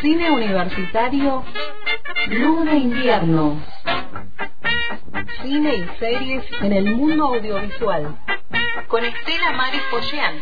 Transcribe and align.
Cine 0.00 0.30
universitario, 0.30 1.44
Luna 2.28 2.74
Invierno. 2.74 3.60
Cine 5.42 5.76
y 5.76 5.98
series 5.98 6.42
en 6.62 6.72
el 6.72 6.96
mundo 6.96 7.26
audiovisual. 7.26 8.16
Con 8.88 9.04
Estela 9.04 9.52
Maris 9.52 9.82
Pochean. 9.90 10.36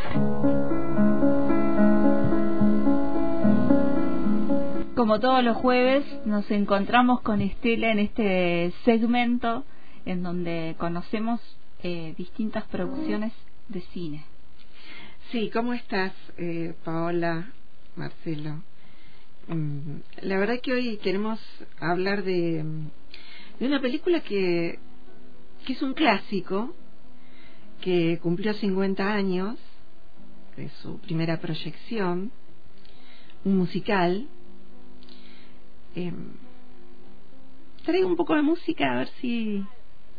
Como 4.95 5.19
todos 5.19 5.43
los 5.43 5.57
jueves, 5.57 6.05
nos 6.25 6.49
encontramos 6.53 7.21
con 7.23 7.41
Estela 7.41 7.91
en 7.91 7.99
este 7.99 8.73
segmento 8.85 9.65
en 10.07 10.23
donde 10.23 10.77
conocemos 10.79 11.41
eh, 11.83 12.15
distintas 12.17 12.63
producciones 12.65 13.33
de 13.67 13.81
cine. 13.93 14.25
Sí, 15.33 15.51
¿cómo 15.53 15.75
estás, 15.75 16.13
eh, 16.37 16.75
Paola, 16.85 17.51
Marcelo? 17.97 18.63
Mm, 19.49 20.01
la 20.23 20.39
verdad 20.39 20.61
que 20.63 20.73
hoy 20.73 20.97
queremos 20.99 21.41
hablar 21.81 22.23
de, 22.23 22.63
de 23.59 23.67
una 23.67 23.81
película 23.81 24.21
que, 24.21 24.79
que 25.67 25.73
es 25.73 25.83
un 25.83 25.95
clásico, 25.95 26.75
que 27.81 28.19
cumplió 28.23 28.53
50 28.53 29.11
años 29.11 29.57
de 30.57 30.69
su 30.83 30.99
primera 30.99 31.39
proyección, 31.41 32.31
un 33.45 33.57
musical. 33.57 34.29
Eh, 35.95 36.13
traigo 37.85 38.09
un 38.09 38.17
poco 38.17 38.35
de 38.35 38.43
música 38.43 38.93
a 38.93 38.97
ver 38.99 39.09
si 39.21 39.65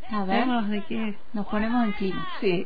A 0.09 0.25
ver, 0.25 0.47
de 0.47 0.83
qué. 0.85 1.15
nos 1.33 1.45
ponemos 1.47 1.85
en 1.85 1.91
clima. 1.93 2.27
Sí. 2.41 2.65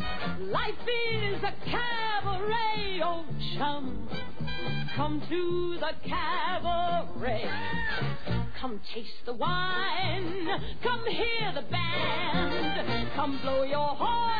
Life 0.49 0.73
is 0.87 1.43
a 1.43 1.53
cabaret, 1.69 3.01
old 3.05 3.27
chum. 3.57 4.09
Come 4.95 5.21
to 5.29 5.77
the 5.79 5.91
cabaret. 6.09 7.47
Come 8.59 8.81
taste 8.93 9.25
the 9.25 9.33
wine. 9.33 10.49
Come 10.81 11.05
hear 11.05 11.53
the 11.53 11.61
band. 11.69 13.11
Come 13.15 13.39
blow 13.43 13.63
your 13.63 13.95
horn. 13.95 14.31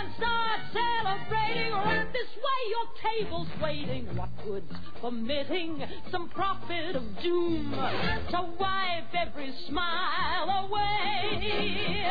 Your 2.70 2.88
table's 3.02 3.48
waiting. 3.62 4.08
What 4.16 4.30
good's 4.46 4.74
permitting 5.02 5.84
some 6.12 6.30
prophet 6.30 6.96
of 6.96 7.04
doom 7.24 7.72
to 7.72 8.42
wipe 8.60 9.14
every 9.16 9.54
smile 9.68 10.68
away? 10.68 12.04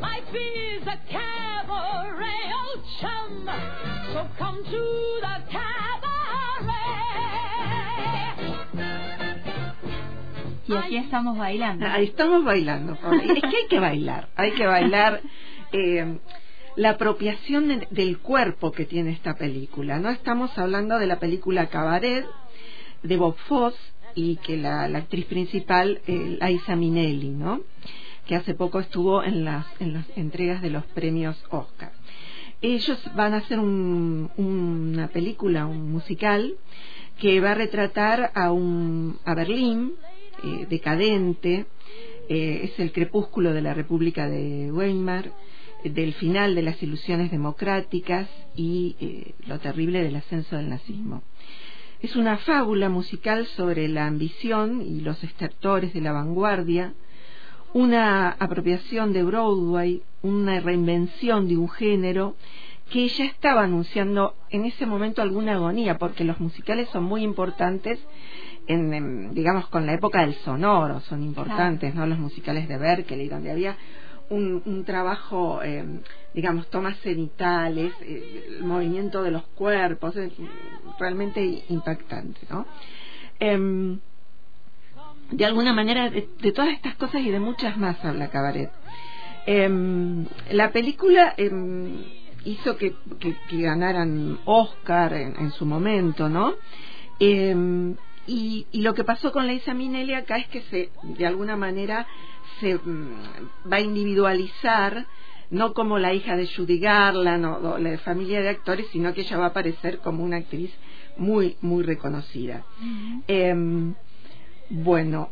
Life 0.00 0.34
is 0.34 0.86
a 0.86 0.98
cabaret, 1.10 2.52
old 2.60 2.84
chum. 3.00 3.48
So 4.12 4.28
come 4.38 4.64
to 4.64 5.20
the 5.20 5.52
cabaret. 5.52 6.00
Y 10.68 10.76
aquí 10.76 10.96
estamos 10.98 11.36
bailando. 11.36 11.86
Ahí 11.86 12.06
estamos 12.06 12.44
bailando. 12.44 12.92
Es 12.92 13.42
que 13.42 13.56
hay 13.56 13.66
que 13.68 13.80
bailar, 13.80 14.28
hay 14.36 14.52
que 14.52 14.66
bailar 14.66 15.20
eh, 15.72 16.18
la 16.76 16.90
apropiación 16.90 17.68
de- 17.68 17.88
del 17.90 18.18
cuerpo 18.18 18.72
que 18.72 18.84
tiene 18.84 19.10
esta 19.10 19.34
película. 19.34 19.98
No 19.98 20.10
estamos 20.10 20.56
hablando 20.58 20.98
de 20.98 21.06
la 21.06 21.18
película 21.18 21.66
Cabaret 21.68 22.24
de 23.02 23.16
Bob 23.16 23.36
Fosse 23.36 23.78
y 24.14 24.36
que 24.36 24.56
la, 24.56 24.84
actriz 24.84 25.24
principal, 25.26 26.00
eh, 26.06 26.38
Liza 26.40 26.76
Minnelli, 26.76 27.30
¿no? 27.30 27.60
Que 28.26 28.36
hace 28.36 28.54
poco 28.54 28.80
estuvo 28.80 29.22
en 29.24 29.44
las, 29.44 29.66
en 29.80 29.92
las 29.94 30.06
entregas 30.16 30.62
de 30.62 30.70
los 30.70 30.84
premios 30.86 31.42
Oscar. 31.50 31.92
Ellos 32.62 33.00
van 33.14 33.34
a 33.34 33.38
hacer 33.38 33.58
un- 33.58 34.30
una 34.36 35.08
película, 35.08 35.66
un 35.66 35.90
musical, 35.90 36.54
que 37.18 37.40
va 37.40 37.52
a 37.52 37.54
retratar 37.54 38.30
a, 38.34 38.50
un, 38.52 39.18
a 39.24 39.34
Berlín 39.34 39.92
eh, 40.42 40.66
decadente, 40.70 41.66
eh, 42.28 42.60
es 42.64 42.78
el 42.80 42.92
crepúsculo 42.92 43.52
de 43.52 43.60
la 43.62 43.74
República 43.74 44.28
de 44.28 44.70
Weimar, 44.72 45.32
del 45.84 46.14
final 46.14 46.54
de 46.54 46.62
las 46.62 46.82
ilusiones 46.82 47.30
democráticas 47.30 48.28
y 48.54 48.96
eh, 49.00 49.34
lo 49.46 49.58
terrible 49.58 50.02
del 50.02 50.16
ascenso 50.16 50.56
del 50.56 50.68
nazismo. 50.68 51.22
Es 52.00 52.16
una 52.16 52.38
fábula 52.38 52.88
musical 52.88 53.46
sobre 53.46 53.86
la 53.88 54.06
ambición 54.06 54.82
y 54.82 55.00
los 55.00 55.22
estertores 55.22 55.92
de 55.92 56.00
la 56.00 56.12
vanguardia, 56.12 56.94
una 57.72 58.30
apropiación 58.30 59.12
de 59.12 59.22
Broadway, 59.22 60.02
una 60.22 60.60
reinvención 60.60 61.46
de 61.46 61.56
un 61.56 61.68
género 61.68 62.36
que 62.90 63.06
ya 63.08 63.24
estaba 63.24 63.62
anunciando 63.62 64.34
en 64.50 64.64
ese 64.64 64.84
momento 64.84 65.22
alguna 65.22 65.54
agonía, 65.54 65.98
porque 65.98 66.24
los 66.24 66.40
musicales 66.40 66.88
son 66.88 67.04
muy 67.04 67.22
importantes, 67.22 67.98
en, 68.66 69.32
digamos, 69.34 69.68
con 69.68 69.86
la 69.86 69.94
época 69.94 70.22
del 70.22 70.34
sonoro, 70.36 71.00
son 71.00 71.22
importantes, 71.22 71.94
¿no? 71.94 72.06
Los 72.06 72.18
musicales 72.18 72.68
de 72.68 72.78
Berkeley, 72.78 73.28
donde 73.28 73.50
había 73.50 73.76
un, 74.30 74.84
trabajo, 74.84 75.60
eh, 75.62 75.84
digamos, 76.34 76.68
tomas 76.70 76.98
cenitales, 77.00 77.92
eh, 78.02 78.46
el 78.48 78.64
movimiento 78.64 79.22
de 79.22 79.32
los 79.32 79.42
cuerpos, 79.54 80.16
es 80.16 80.32
realmente 80.98 81.64
impactante, 81.68 82.40
¿no? 82.48 82.66
Em, 83.38 83.98
de 85.30 85.44
alguna 85.44 85.72
manera, 85.72 86.10
de, 86.10 86.28
de 86.40 86.52
todas 86.52 86.72
estas 86.72 86.94
cosas 86.96 87.22
y 87.22 87.30
de 87.30 87.40
muchas 87.40 87.76
más 87.76 88.04
habla 88.04 88.30
Cabaret. 88.30 88.70
Em, 89.46 90.26
la 90.50 90.70
película 90.70 91.34
em, 91.36 92.04
hizo 92.44 92.76
que, 92.76 92.94
ganaran 93.50 94.38
Oscar 94.44 95.12
en, 95.14 95.36
en 95.38 95.50
su 95.52 95.66
momento, 95.66 96.28
¿no? 96.28 96.54
Em, 97.18 97.96
y, 98.26 98.66
lo 98.72 98.94
que 98.94 99.04
pasó 99.04 99.32
con 99.32 99.46
Liza 99.46 99.74
Minnelli 99.74 100.14
acá 100.14 100.36
es 100.38 100.48
que 100.48 100.62
se, 100.62 100.90
de 101.02 101.26
alguna 101.26 101.56
manera, 101.56 102.06
se 102.60 102.76
mm, 102.76 103.70
va 103.72 103.78
a 103.78 103.80
individualizar 103.80 105.06
no 105.50 105.74
como 105.74 105.98
la 105.98 106.14
hija 106.14 106.36
de 106.36 106.46
Judy 106.46 106.78
Garland 106.78 107.44
o, 107.44 107.78
la 107.78 107.98
familia 107.98 108.40
de 108.40 108.50
actores, 108.50 108.86
sino 108.92 109.12
que 109.12 109.22
ella 109.22 109.36
va 109.36 109.46
a 109.46 109.48
aparecer 109.48 109.98
como 109.98 110.22
una 110.22 110.36
actriz 110.36 110.70
muy, 111.16 111.56
muy 111.60 111.82
reconocida. 111.82 112.64
Em, 113.26 113.94
bueno, 114.70 115.30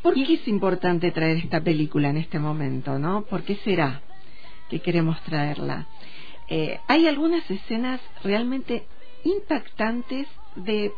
¿por 0.00 0.14
qué 0.14 0.34
es 0.34 0.48
importante 0.48 1.10
traer 1.10 1.36
esta 1.36 1.60
película 1.60 2.08
en 2.08 2.16
este 2.16 2.38
momento, 2.38 2.98
no? 2.98 3.22
¿Por 3.22 3.42
qué 3.42 3.56
será 3.56 4.00
que 4.70 4.80
queremos 4.80 5.20
traerla? 5.24 5.86
Eh, 6.48 6.80
hay 6.88 7.06
algunas 7.06 7.48
escenas 7.50 8.00
realmente 8.24 8.84
impactantes 9.24 10.26
de 10.56 10.92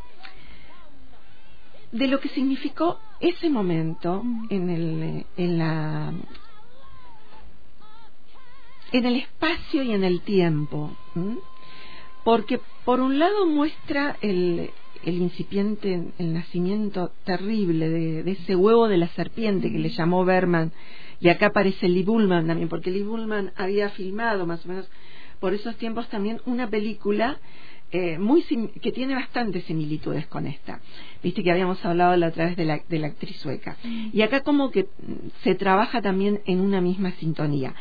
de 1.94 2.09
lo 2.09 2.19
que 2.19 2.28
significó 2.31 3.00
ese 3.20 3.49
momento 3.49 4.25
en 4.49 4.69
el 4.69 5.26
en 5.37 5.58
la 5.58 6.12
en 8.91 9.06
el 9.06 9.17
espacio 9.17 9.82
y 9.85 9.93
en 9.93 10.02
el 10.02 10.20
tiempo 10.23 10.96
¿m? 11.14 11.38
porque 12.25 12.61
por 12.85 13.00
un 13.00 13.20
lado 13.20 13.46
muestra 13.46 14.17
el, 14.20 14.73
el 15.05 15.14
incipiente, 15.14 16.08
el 16.19 16.35
nacimiento 16.35 17.12
terrible 17.25 17.88
de, 17.88 18.23
de 18.25 18.32
ese 18.32 18.56
huevo 18.56 18.88
de 18.88 18.99
la 18.99 19.08
serpiente 19.08 19.70
que 19.70 19.79
le 19.79 19.90
llamó 19.90 20.25
Berman, 20.25 20.73
y 21.20 21.29
acá 21.29 21.47
aparece 21.47 21.88
Lee 21.88 22.02
Bullman 22.02 22.47
también, 22.47 22.69
porque 22.69 22.90
Lee 22.90 23.02
Bullman 23.02 23.52
había 23.56 23.88
filmado 23.90 24.47
más 24.47 24.64
o 24.67 24.69
menos 24.69 24.90
por 25.40 25.55
esos 25.55 25.76
tiempos 25.76 26.08
también 26.08 26.40
una 26.44 26.69
película 26.69 27.38
eh, 27.96 28.19
muy 28.19 28.43
sim- 28.43 28.70
que 28.82 28.91
tiene 28.91 29.14
bastantes 29.14 29.62
similitudes 29.67 30.26
con 30.26 30.49
esta. 30.49 30.81
Viste 31.23 31.44
que 31.44 31.50
habíamos 31.52 31.85
hablado 31.85 32.17
la 32.17 32.26
otra 32.26 32.46
vez 32.46 32.56
de 32.56 32.64
la, 32.64 32.81
de 32.88 32.99
la 32.99 33.06
actriz 33.06 33.37
sueca. 33.37 33.76
Y 34.12 34.20
acá 34.23 34.41
como 34.41 34.73
que 34.73 34.82
mm, 34.82 35.29
se 35.44 35.55
trabaja 35.55 36.02
también 36.02 36.41
en 36.46 36.58
una 36.61 36.81
misma 36.81 37.12
sintonía. 37.12 37.73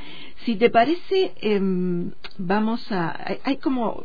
Si 0.46 0.56
te 0.56 0.70
parece, 0.70 1.34
em, 1.42 2.12
vamos 2.38 2.92
a... 2.92 3.16
Hay, 3.28 3.40
hay 3.44 3.58
como 3.58 4.04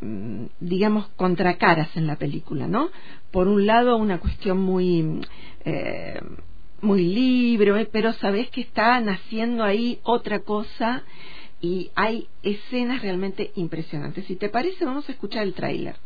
mm, 0.00 0.46
digamos, 0.58 1.06
contracaras 1.14 1.96
en 1.96 2.08
la 2.08 2.16
película, 2.16 2.66
¿no? 2.66 2.90
Por 3.30 3.46
un 3.46 3.64
lado, 3.64 3.96
una 3.96 4.18
cuestión 4.18 4.58
muy 4.58 5.20
eh, 5.64 6.20
muy 6.80 7.02
libre, 7.04 7.86
pero 7.92 8.12
sabes 8.14 8.50
que 8.50 8.62
está 8.62 9.00
naciendo 9.00 9.62
ahí 9.62 10.00
otra 10.02 10.40
cosa 10.40 11.04
y 11.60 11.90
hay 11.94 12.28
escenas 12.42 13.02
realmente 13.02 13.52
impresionantes. 13.56 14.26
Si 14.26 14.36
te 14.36 14.48
parece, 14.48 14.84
vamos 14.84 15.08
a 15.08 15.12
escuchar 15.12 15.42
el 15.42 15.54
tráiler. 15.54 15.96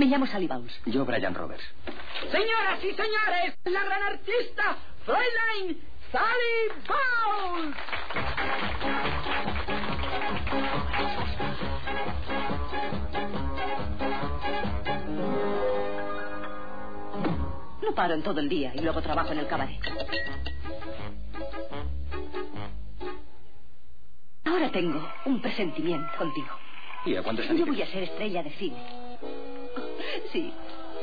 Me 0.00 0.06
llamo 0.06 0.26
Sally 0.26 0.46
Bounce. 0.46 0.80
Yo, 0.86 1.04
Brian 1.04 1.34
Roberts. 1.34 1.62
Señoras 2.32 2.82
y 2.82 2.90
señores, 2.94 3.54
la 3.64 3.84
gran 3.84 4.02
artista, 4.02 4.78
Fräulein 5.04 5.78
Sally 6.10 6.72
Bowles. 6.88 7.76
No 17.82 17.94
paro 17.94 18.14
en 18.14 18.22
todo 18.22 18.40
el 18.40 18.48
día 18.48 18.72
y 18.74 18.80
luego 18.80 19.02
trabajo 19.02 19.32
en 19.32 19.40
el 19.40 19.48
cabaret. 19.48 19.80
Ahora 24.46 24.72
tengo 24.72 25.06
un 25.26 25.42
presentimiento 25.42 26.08
contigo. 26.16 26.48
¿Y 27.04 27.16
a 27.16 27.22
cuándo 27.22 27.42
Yo 27.42 27.66
voy 27.66 27.82
a 27.82 27.86
ser 27.86 28.04
estrella 28.04 28.42
de 28.42 28.50
cine. 28.52 29.09
Sí, 30.32 30.52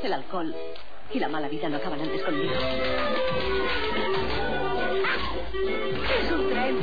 el 0.02 0.12
alcohol 0.12 0.54
y 1.12 1.18
la 1.18 1.28
mala 1.28 1.48
vida 1.48 1.68
no 1.68 1.76
acaban 1.76 2.00
antes 2.00 2.22
conmigo. 2.22 2.52
Es 6.20 6.32
un 6.32 6.50
tren. 6.50 6.78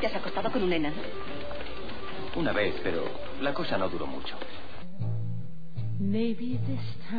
¿Te 0.00 0.06
has 0.06 0.14
acostado 0.14 0.50
con 0.50 0.62
un 0.62 0.72
enano? 0.72 0.96
Una 2.34 2.52
vez, 2.52 2.74
pero 2.82 3.04
la 3.40 3.52
cosa 3.52 3.76
no 3.76 3.88
duró 3.88 4.06
mucho. 4.06 4.36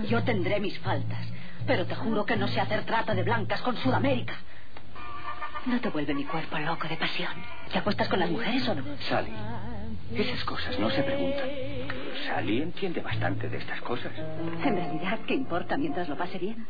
Yo 0.09 0.23
tendré 0.23 0.59
mis 0.59 0.77
faltas, 0.79 1.25
pero 1.65 1.85
te 1.85 1.95
juro 1.95 2.25
que 2.25 2.35
no 2.35 2.47
sé 2.47 2.59
hacer 2.59 2.85
trata 2.85 3.15
de 3.15 3.23
blancas 3.23 3.61
con 3.61 3.77
Sudamérica. 3.77 4.35
¿No 5.65 5.79
te 5.79 5.89
vuelve 5.89 6.13
mi 6.13 6.25
cuerpo 6.25 6.59
loco 6.59 6.87
de 6.89 6.97
pasión? 6.97 7.31
¿Te 7.71 7.79
acuestas 7.79 8.09
con 8.09 8.19
las 8.19 8.29
mujeres 8.29 8.67
o 8.67 8.75
no? 8.75 8.83
Sally, 9.07 9.31
esas 10.13 10.43
cosas 10.43 10.77
no 10.77 10.89
se 10.89 11.01
preguntan. 11.03 11.49
Sally 12.27 12.61
entiende 12.61 12.99
bastante 13.01 13.47
de 13.47 13.57
estas 13.57 13.79
cosas. 13.81 14.11
En 14.17 14.75
realidad, 14.75 15.19
¿qué 15.25 15.33
importa 15.33 15.77
mientras 15.77 16.09
lo 16.09 16.17
pase 16.17 16.37
bien? 16.37 16.67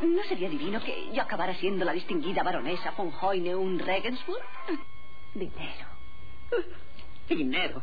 ¿No 0.00 0.22
sería 0.28 0.48
divino 0.48 0.80
que 0.80 1.10
yo 1.12 1.22
acabara 1.22 1.54
siendo 1.54 1.84
la 1.84 1.92
distinguida 1.92 2.44
baronesa 2.44 2.92
von 2.92 3.12
Hoyne 3.20 3.56
un 3.56 3.80
Regensburg? 3.80 4.42
Dinero. 5.34 5.86
Dinero. 7.28 7.82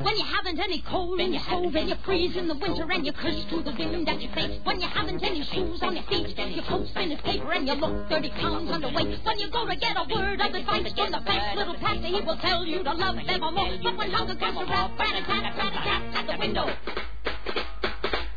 When 0.00 0.16
you 0.16 0.24
haven't 0.24 0.60
any 0.60 0.80
coal 0.82 1.18
in 1.18 1.32
your 1.32 1.42
stove 1.42 1.74
and 1.74 1.88
you 1.88 1.96
freeze 2.04 2.36
in 2.36 2.46
the 2.46 2.54
winter 2.54 2.86
and 2.90 3.04
you 3.04 3.12
curse 3.12 3.44
to 3.50 3.62
the 3.62 3.72
wind 3.72 4.08
at 4.08 4.20
your 4.20 4.32
face. 4.32 4.60
When 4.62 4.80
you 4.80 4.86
haven't 4.86 5.22
any 5.24 5.42
shoes 5.42 5.82
on 5.82 5.96
your 5.96 6.04
feet, 6.04 6.38
and 6.38 6.54
your 6.54 6.64
coat's 6.64 6.90
finished 6.92 7.24
paper 7.24 7.52
and 7.52 7.66
you 7.66 7.74
look 7.74 8.08
30 8.08 8.30
pounds 8.30 8.70
underweight. 8.70 9.24
When 9.24 9.38
you 9.40 9.50
go 9.50 9.66
to 9.66 9.74
get 9.74 9.96
a 9.96 10.06
word 10.14 10.40
of 10.40 10.54
advice 10.54 10.92
from 10.94 11.10
the 11.10 11.20
best 11.26 11.56
little 11.56 11.74
pastor, 11.74 12.06
he 12.06 12.20
will 12.20 12.36
tell 12.36 12.64
you 12.64 12.84
to 12.84 12.92
love 12.94 13.16
them 13.16 13.40
more. 13.40 13.78
But 13.82 13.96
when 13.98 14.10
hunger 14.10 14.36
comes 14.36 14.58
around, 14.58 14.98
rat 14.98 15.18
a 15.18 15.26
tat 15.26 15.44
a 15.44 15.56
tat 15.56 15.72
a 15.72 15.80
tat 15.82 16.02
at 16.14 16.26
the 16.26 16.38
window. 16.38 16.70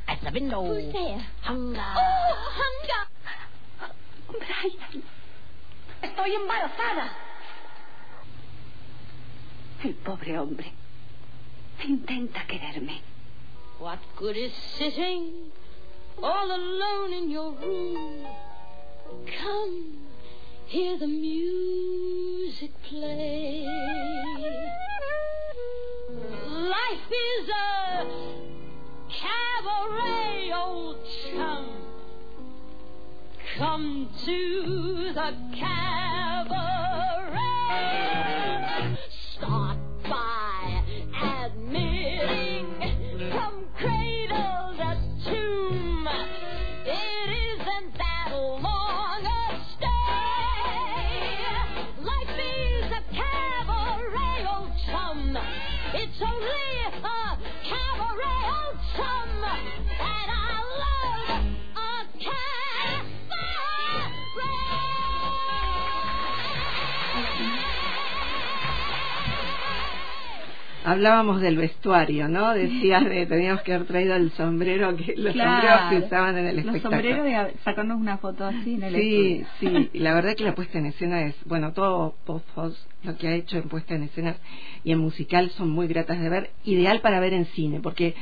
At 0.07 0.19
the 0.23 0.31
window. 0.31 0.65
Who's 0.65 0.93
there? 0.93 1.25
Hunger. 1.43 1.93
¡Oh, 1.95 2.33
Hunger! 2.57 3.03
Brian, 4.31 5.03
estoy 6.01 6.35
embarazada. 6.35 7.11
El 9.83 9.93
pobre 9.95 10.37
hombre 10.37 10.80
intenta 11.85 12.45
quererme. 12.45 13.01
What 13.79 13.99
good 14.15 14.37
is 14.37 14.53
sitting 14.77 15.51
all 16.21 16.51
alone 16.51 17.13
in 17.13 17.29
your 17.29 17.51
room? 17.53 18.25
Come, 19.41 19.97
hear 20.67 20.97
the 20.97 21.07
music 21.07 22.71
play. 22.83 23.65
Life 26.47 27.11
is 27.11 27.49
a 27.49 28.05
cabaret, 29.09 30.51
old 30.53 30.97
chum. 31.05 31.65
Come 33.57 34.09
to 34.25 35.13
the 35.13 35.33
cabaret. 35.57 36.91
Start 39.35 39.77
by 40.03 40.40
Hablábamos 70.91 71.41
del 71.41 71.57
vestuario, 71.57 72.27
¿no? 72.27 72.53
Decías 72.53 73.05
de 73.05 73.25
teníamos 73.25 73.61
que 73.63 73.73
haber 73.73 73.87
traído 73.87 74.15
el 74.15 74.31
sombrero 74.31 74.95
que 74.97 75.13
los 75.15 75.33
Claro. 75.33 75.51
sombreros 75.51 75.81
que 76.01 76.05
usaban 76.07 76.37
en 76.37 76.47
el 76.47 76.55
Los 76.57 76.65
espectáculo. 76.65 77.01
sombreros 77.01 77.53
y 77.55 77.57
sacarnos 77.63 77.97
una 77.99 78.17
foto 78.17 78.45
así 78.45 78.73
en 78.75 78.83
el 78.83 78.95
Sí, 78.95 79.45
estudio. 79.59 79.81
sí, 79.81 79.89
y 79.93 79.99
la 79.99 80.13
verdad 80.13 80.35
que 80.35 80.43
la 80.43 80.53
puesta 80.55 80.77
en 80.79 80.87
escena 80.87 81.21
es, 81.23 81.35
bueno, 81.45 81.71
todo 81.73 82.15
Fosse, 82.53 82.77
lo 83.03 83.17
que 83.17 83.27
ha 83.27 83.33
hecho 83.35 83.57
en 83.57 83.69
puesta 83.69 83.95
en 83.95 84.03
escena 84.03 84.35
y 84.83 84.91
en 84.91 84.99
musical 84.99 85.49
son 85.51 85.69
muy 85.69 85.87
gratas 85.87 86.19
de 86.19 86.29
ver, 86.29 86.49
ideal 86.65 87.01
para 87.01 87.19
ver 87.19 87.33
en 87.33 87.45
cine, 87.45 87.79
porque 87.81 88.13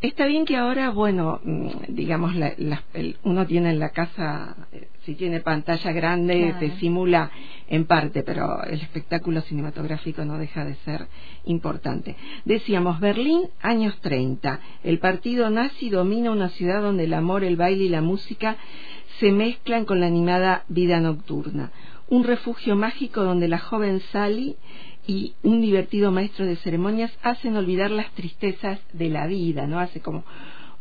está 0.00 0.26
bien 0.26 0.44
que 0.44 0.56
ahora, 0.56 0.90
bueno, 0.90 1.40
mm, 1.42 1.68
digamos, 1.88 2.34
la- 2.36 2.52
la- 2.58 2.82
el- 2.94 3.16
uno 3.24 3.46
tiene 3.46 3.70
en 3.70 3.78
la 3.78 3.90
casa, 3.90 4.56
eh, 4.72 4.88
si 5.04 5.14
tiene 5.14 5.40
pantalla 5.40 5.92
grande, 5.92 6.52
Claro. 6.52 6.58
te 6.60 6.78
simula 6.78 7.30
en 7.68 7.84
parte, 7.86 8.22
pero 8.22 8.62
el 8.64 8.80
espectáculo 8.80 9.40
cinematográfico 9.42 10.24
no 10.24 10.38
deja 10.38 10.64
de 10.64 10.74
ser 10.84 11.06
importante. 11.46 12.14
Decíamos, 12.44 13.00
Berlín, 13.00 13.48
años 13.60 13.98
30. 14.00 14.60
El 14.84 14.98
partido 14.98 15.50
nazi 15.50 15.90
domina 15.90 16.30
una 16.30 16.50
ciudad 16.50 16.82
donde 16.82 17.04
el 17.04 17.14
amor, 17.14 17.42
el 17.44 17.56
baile 17.56 17.84
y 17.84 17.88
la 17.88 18.02
música 18.02 18.56
se 19.18 19.32
mezclan 19.32 19.84
con 19.84 20.00
la 20.00 20.06
animada 20.06 20.64
vida 20.68 21.00
nocturna. 21.00 21.72
Un 22.08 22.24
refugio 22.24 22.76
mágico 22.76 23.22
donde 23.22 23.48
la 23.48 23.58
joven 23.58 24.00
Sally 24.12 24.56
y 25.08 25.32
un 25.42 25.62
divertido 25.62 26.12
maestro 26.12 26.44
de 26.44 26.56
ceremonias 26.56 27.10
hacen 27.22 27.56
olvidar 27.56 27.90
las 27.90 28.12
tristezas 28.12 28.78
de 28.92 29.08
la 29.08 29.26
vida, 29.26 29.66
¿no? 29.66 29.80
Hace 29.80 30.00
como 30.00 30.22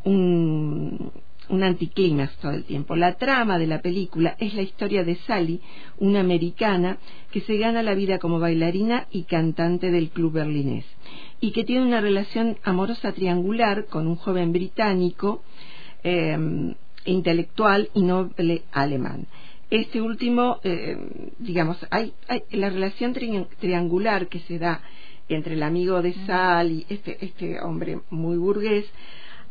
un, 0.03 1.11
un 1.47 1.63
anticlímax 1.63 2.35
todo 2.37 2.51
el 2.51 2.65
tiempo. 2.65 2.97
La 2.97 3.13
trama 3.13 3.57
de 3.57 3.67
la 3.67 3.81
película 3.81 4.35
es 4.37 4.53
la 4.53 4.63
historia 4.63 5.05
de 5.05 5.15
Sally, 5.15 5.61
una 5.97 6.19
americana 6.19 6.97
que 7.31 7.39
se 7.39 7.57
gana 7.57 7.81
la 7.81 7.95
vida 7.95 8.19
como 8.19 8.37
bailarina 8.37 9.07
y 9.11 9.23
cantante 9.23 9.91
del 9.91 10.09
club 10.09 10.33
berlinés 10.33 10.85
y 11.39 11.51
que 11.51 11.63
tiene 11.63 11.85
una 11.85 12.01
relación 12.01 12.57
amorosa 12.63 13.13
triangular 13.13 13.85
con 13.85 14.07
un 14.07 14.17
joven 14.17 14.51
británico 14.51 15.41
eh, 16.03 16.37
intelectual 17.05 17.89
y 17.93 18.01
noble 18.01 18.63
alemán. 18.73 19.27
Este 19.69 20.01
último, 20.01 20.59
eh, 20.63 20.97
digamos, 21.39 21.77
hay, 21.89 22.13
hay 22.29 22.43
la 22.51 22.69
relación 22.69 23.13
tri- 23.13 23.47
triangular 23.59 24.27
que 24.27 24.39
se 24.41 24.59
da 24.59 24.81
entre 25.29 25.55
el 25.55 25.63
amigo 25.63 26.01
de 26.01 26.13
Sally, 26.25 26.85
este, 26.87 27.17
este 27.25 27.59
hombre 27.61 27.99
muy 28.09 28.37
burgués, 28.37 28.85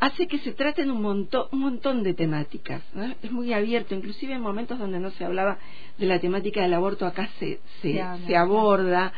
hace 0.01 0.27
que 0.27 0.39
se 0.39 0.53
traten 0.53 0.91
un 0.91 1.03
montón, 1.03 1.49
un 1.53 1.59
montón 1.61 2.03
de 2.03 2.15
temáticas. 2.15 2.83
¿no? 2.95 3.05
Es 3.23 3.31
muy 3.31 3.53
abierto, 3.53 3.95
inclusive 3.95 4.33
en 4.33 4.41
momentos 4.41 4.79
donde 4.79 5.01
no 5.01 5.11
se 5.11 5.25
hablaba 5.25 5.59
de 5.99 6.07
la 6.07 6.19
temática 6.19 6.63
del 6.63 6.73
aborto, 6.75 7.05
acá 7.07 7.29
se, 7.39 7.61
se, 7.83 7.93
Se 7.93 8.01
habla, 8.01 8.27
se 8.27 8.37
aborda 8.37 9.13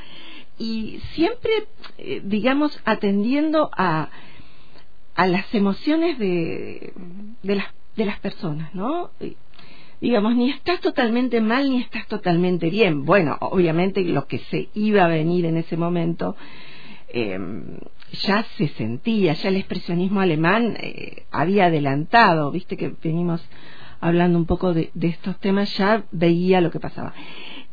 y 0.58 1.00
siempre, 1.14 1.52
eh, 1.98 2.20
digamos, 2.24 2.76
atendiendo 2.84 3.70
a, 3.76 4.08
a 5.14 5.26
las 5.28 5.52
emociones 5.54 6.18
de, 6.18 6.92
de, 7.44 7.54
las, 7.54 7.66
de 7.96 8.04
las 8.04 8.18
personas, 8.18 8.74
¿no? 8.74 9.10
Digamos, 10.00 10.36
ni 10.36 10.50
estás 10.50 10.80
totalmente 10.80 11.40
mal 11.40 11.70
ni 11.70 11.80
estás 11.80 12.06
totalmente 12.06 12.70
bien. 12.70 13.04
Bueno, 13.04 13.36
obviamente 13.40 14.02
lo 14.02 14.26
que 14.26 14.38
se 14.38 14.68
iba 14.74 15.04
a 15.04 15.08
venir 15.08 15.44
en 15.44 15.56
ese 15.56 15.76
momento 15.76 16.36
eh, 17.08 17.38
ya 18.12 18.44
se 18.56 18.68
sentía, 18.68 19.32
ya 19.34 19.48
el 19.48 19.56
expresionismo 19.56 20.20
alemán 20.20 20.76
eh, 20.78 21.24
había 21.30 21.66
adelantado, 21.66 22.50
viste 22.50 22.76
que 22.76 22.94
venimos 23.02 23.46
hablando 24.00 24.38
un 24.38 24.46
poco 24.46 24.72
de, 24.72 24.90
de 24.94 25.08
estos 25.08 25.38
temas, 25.40 25.76
ya 25.76 26.04
veía 26.12 26.60
lo 26.60 26.70
que 26.70 26.80
pasaba. 26.80 27.12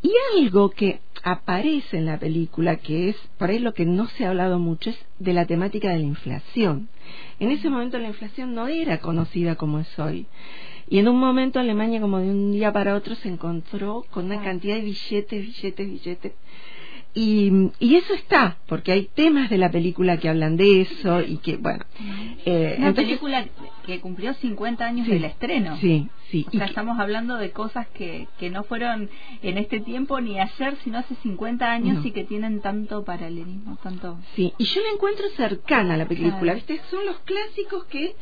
Y 0.01 0.11
algo 0.37 0.69
que 0.69 0.99
aparece 1.23 1.97
en 1.97 2.05
la 2.05 2.19
película, 2.19 2.75
que 2.75 3.09
es 3.09 3.15
por 3.37 3.49
ahí 3.49 3.59
lo 3.59 3.73
que 3.73 3.85
no 3.85 4.07
se 4.07 4.25
ha 4.25 4.29
hablado 4.29 4.59
mucho, 4.59 4.91
es 4.91 5.05
de 5.19 5.33
la 5.33 5.45
temática 5.45 5.89
de 5.89 5.99
la 5.99 6.05
inflación. 6.05 6.89
En 7.39 7.51
ese 7.51 7.69
momento 7.69 7.97
la 7.97 8.09
inflación 8.09 8.53
no 8.53 8.67
era 8.67 8.99
conocida 8.99 9.55
como 9.55 9.79
es 9.79 9.99
hoy. 9.99 10.27
Y 10.87 10.99
en 10.99 11.07
un 11.07 11.19
momento 11.19 11.59
Alemania, 11.59 11.99
como 12.01 12.19
de 12.19 12.29
un 12.29 12.51
día 12.51 12.71
para 12.71 12.95
otro, 12.95 13.15
se 13.15 13.27
encontró 13.29 14.05
con 14.11 14.25
una 14.25 14.41
cantidad 14.43 14.75
de 14.75 14.81
billetes, 14.81 15.45
billetes, 15.45 15.87
billetes. 15.89 16.33
Y, 17.17 17.71
y 17.79 17.95
eso 17.95 18.13
está, 18.13 18.57
porque 18.67 18.91
hay 18.91 19.05
temas 19.05 19.49
de 19.49 19.57
la 19.57 19.71
película 19.71 20.17
que 20.17 20.27
hablan 20.27 20.57
de 20.57 20.81
eso 20.81 21.21
y 21.21 21.37
que, 21.37 21.55
bueno. 21.55 21.85
Eh, 22.45 22.75
una 22.77 22.93
película 22.93 23.45
que 23.85 24.01
cumplió 24.01 24.33
50 24.33 24.85
años 24.85 25.05
sí, 25.05 25.13
del 25.13 25.23
estreno. 25.23 25.77
Sí, 25.77 26.09
sí. 26.29 26.45
O 26.49 26.51
sea, 26.51 26.65
estamos 26.65 26.99
hablando 26.99 27.37
de 27.37 27.51
cosas 27.51 27.87
que, 27.93 28.27
que 28.37 28.49
no 28.49 28.63
fueron 28.65 29.09
en 29.41 29.57
este 29.57 29.79
tiempo 29.79 30.19
ni 30.19 30.41
ayer, 30.41 30.75
sino 30.83 30.97
hace 30.97 31.15
50 31.23 31.71
años 31.71 32.01
No. 32.01 32.05
y 32.05 32.11
que 32.11 32.25
tienen 32.25 32.59
tanto 32.59 33.05
paralelismo, 33.05 33.77
tanto... 33.81 34.19
Sí, 34.35 34.51
y 34.57 34.65
yo 34.65 34.81
la 34.81 34.89
encuentro 34.89 35.25
cercana 35.37 35.93
a 35.93 35.97
la 35.97 36.07
película, 36.07 36.37
Claro. 36.41 36.55
¿viste? 36.55 36.81
Son 36.91 37.05
los 37.05 37.17
clásicos 37.19 37.85
que 37.85 38.13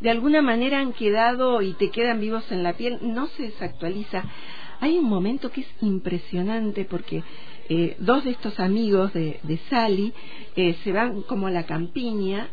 de 0.00 0.10
alguna 0.10 0.42
manera 0.42 0.80
han 0.80 0.92
quedado 0.92 1.62
y 1.62 1.72
te 1.74 1.90
quedan 1.90 2.20
vivos 2.20 2.44
en 2.50 2.62
la 2.62 2.74
piel, 2.74 2.98
no 3.02 3.28
se 3.28 3.44
desactualiza. 3.44 4.24
Hay 4.80 4.98
un 4.98 5.08
momento 5.08 5.50
que 5.50 5.62
es 5.62 5.68
impresionante 5.80 6.84
porque 6.84 7.22
eh, 7.68 7.96
dos 7.98 8.24
de 8.24 8.30
estos 8.30 8.60
amigos 8.60 9.12
de, 9.14 9.40
de 9.42 9.58
Sally 9.70 10.12
eh, 10.54 10.76
se 10.84 10.92
van 10.92 11.22
como 11.22 11.46
a 11.46 11.50
la 11.50 11.64
campiña 11.64 12.48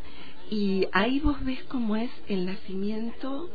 y 0.50 0.88
ahí 0.92 1.20
vos 1.20 1.44
ves 1.44 1.62
cómo 1.68 1.96
es 1.96 2.10
el 2.28 2.46
nacimiento 2.46 3.50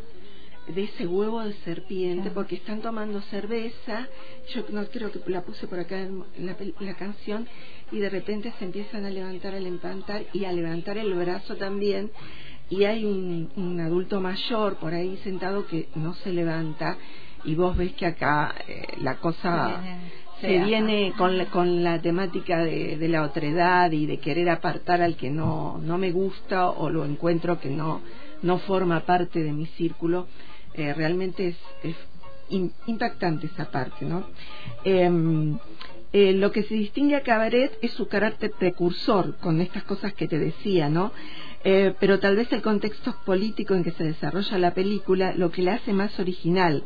de 0.74 0.84
ese 0.84 1.06
huevo 1.06 1.42
de 1.42 1.54
serpiente 1.64 2.30
porque 2.30 2.56
están 2.56 2.82
tomando 2.82 3.22
cerveza. 3.22 4.06
Yo 4.54 4.64
no 4.70 4.84
creo 4.86 5.10
que 5.10 5.20
la 5.30 5.42
puse 5.42 5.66
por 5.66 5.80
acá 5.80 6.00
en 6.00 6.24
la, 6.38 6.56
la 6.80 6.94
canción 6.94 7.48
y 7.90 7.98
de 7.98 8.10
repente 8.10 8.52
se 8.58 8.66
empiezan 8.66 9.06
a 9.06 9.10
levantar 9.10 9.54
al 9.54 9.66
empantar 9.66 10.24
y 10.34 10.44
a 10.44 10.52
levantar 10.52 10.98
el 10.98 11.14
brazo 11.14 11.56
también 11.56 12.10
y 12.70 12.84
hay 12.84 13.04
un, 13.04 13.50
un 13.56 13.80
adulto 13.80 14.20
mayor 14.20 14.76
por 14.76 14.92
ahí 14.94 15.16
sentado 15.24 15.66
que 15.66 15.88
no 15.94 16.14
se 16.14 16.32
levanta 16.32 16.96
y 17.44 17.54
vos 17.54 17.76
ves 17.76 17.92
que 17.94 18.06
acá 18.06 18.54
eh, 18.66 18.82
la 19.00 19.16
cosa 19.16 19.80
Se 20.40 20.46
se 20.46 20.58
viene 20.66 21.12
con 21.16 21.36
la, 21.36 21.46
con 21.46 21.82
la 21.82 22.00
temática 22.00 22.58
de, 22.64 22.96
de 22.96 23.08
la 23.08 23.22
otredad 23.22 23.90
y 23.90 24.06
de 24.06 24.18
querer 24.18 24.48
apartar 24.50 25.02
al 25.02 25.16
que 25.16 25.30
no, 25.30 25.78
no 25.82 25.98
me 25.98 26.12
gusta 26.12 26.68
o 26.70 26.90
lo 26.90 27.04
encuentro 27.04 27.58
que 27.58 27.70
no, 27.70 28.02
no 28.42 28.58
forma 28.58 29.00
parte 29.00 29.42
de 29.42 29.52
mi 29.52 29.66
círculo. 29.66 30.28
Eh, 30.74 30.94
realmente 30.94 31.48
es, 31.48 31.56
es 31.82 31.96
in- 32.50 32.72
impactante 32.86 33.46
esa 33.46 33.68
parte, 33.70 34.04
¿no? 34.04 34.22
Em, 34.84 35.58
eh, 36.12 36.32
lo 36.34 36.52
que 36.52 36.62
se 36.62 36.74
distingue 36.74 37.16
a 37.16 37.22
Cabaret 37.22 37.76
es 37.82 37.90
su 37.92 38.06
carácter 38.06 38.52
precursor 38.58 39.36
con 39.38 39.60
estas 39.60 39.82
cosas 39.84 40.12
que 40.14 40.28
te 40.28 40.38
decía, 40.38 40.88
¿no? 40.88 41.10
Eh, 41.64 41.92
pero 41.98 42.20
tal 42.20 42.36
vez 42.36 42.50
el 42.52 42.62
contexto 42.62 43.16
político 43.24 43.74
en 43.74 43.82
que 43.82 43.90
se 43.90 44.04
desarrolla 44.04 44.58
la 44.58 44.74
película 44.74 45.34
lo 45.34 45.50
que 45.50 45.62
la 45.62 45.74
hace 45.74 45.92
más 45.92 46.18
original. 46.20 46.84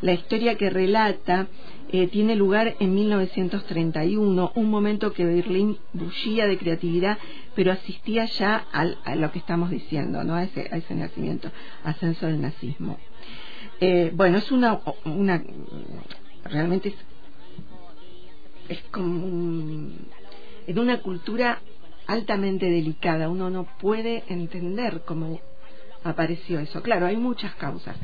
La 0.00 0.12
historia 0.14 0.56
que 0.56 0.70
relata 0.70 1.46
eh, 1.90 2.08
tiene 2.08 2.34
lugar 2.34 2.74
en 2.80 2.94
1931, 2.94 4.52
un 4.54 4.70
momento 4.70 5.12
que 5.12 5.24
Berlín 5.26 5.78
bullía 5.92 6.46
de 6.46 6.56
creatividad, 6.58 7.18
pero 7.54 7.70
asistía 7.72 8.24
ya 8.24 8.56
al- 8.72 8.98
a 9.04 9.14
lo 9.14 9.30
que 9.30 9.38
estamos 9.38 9.70
diciendo, 9.70 10.24
¿no? 10.24 10.34
a, 10.34 10.44
ese, 10.44 10.68
a 10.72 10.76
ese 10.78 10.94
nacimiento, 10.94 11.50
ascenso 11.84 12.26
del 12.26 12.40
nazismo. 12.40 12.98
Eh, 13.80 14.10
bueno, 14.14 14.38
es 14.38 14.50
una, 14.50 14.80
una 15.04 15.42
realmente 16.44 16.94
es, 18.68 18.80
como 18.90 19.26
un- 19.26 19.98
en 20.66 20.78
una 20.78 21.00
cultura 21.02 21.60
altamente 22.06 22.70
delicada, 22.70 23.28
uno 23.28 23.50
no 23.50 23.64
puede 23.78 24.24
entender 24.28 25.02
cómo 25.04 25.40
apareció 26.02 26.60
eso. 26.60 26.82
Claro, 26.82 27.06
hay 27.06 27.16
muchas 27.16 27.54
causas. 27.54 27.96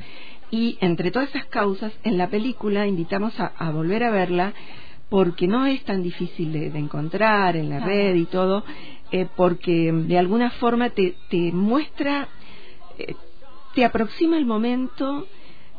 Y 0.50 0.78
entre 0.80 1.10
todas 1.10 1.28
esas 1.28 1.46
causas, 1.46 1.92
en 2.02 2.18
la 2.18 2.28
película 2.28 2.86
invitamos 2.86 3.38
a, 3.38 3.46
a 3.56 3.70
volver 3.70 4.02
a 4.04 4.10
verla 4.10 4.52
porque 5.08 5.46
no 5.46 5.66
es 5.66 5.82
tan 5.84 6.02
difícil 6.02 6.52
de, 6.52 6.70
de 6.70 6.78
encontrar 6.78 7.56
en 7.56 7.68
la 7.68 7.78
Claro. 7.78 7.92
red 7.92 8.14
y 8.14 8.26
todo, 8.26 8.64
eh, 9.12 9.26
porque 9.36 9.92
de 9.92 10.18
alguna 10.18 10.50
forma 10.52 10.90
te, 10.90 11.16
te 11.28 11.52
muestra, 11.52 12.28
eh, 12.98 13.14
te 13.74 13.84
aproxima 13.84 14.38
el 14.38 14.46
momento, 14.46 15.26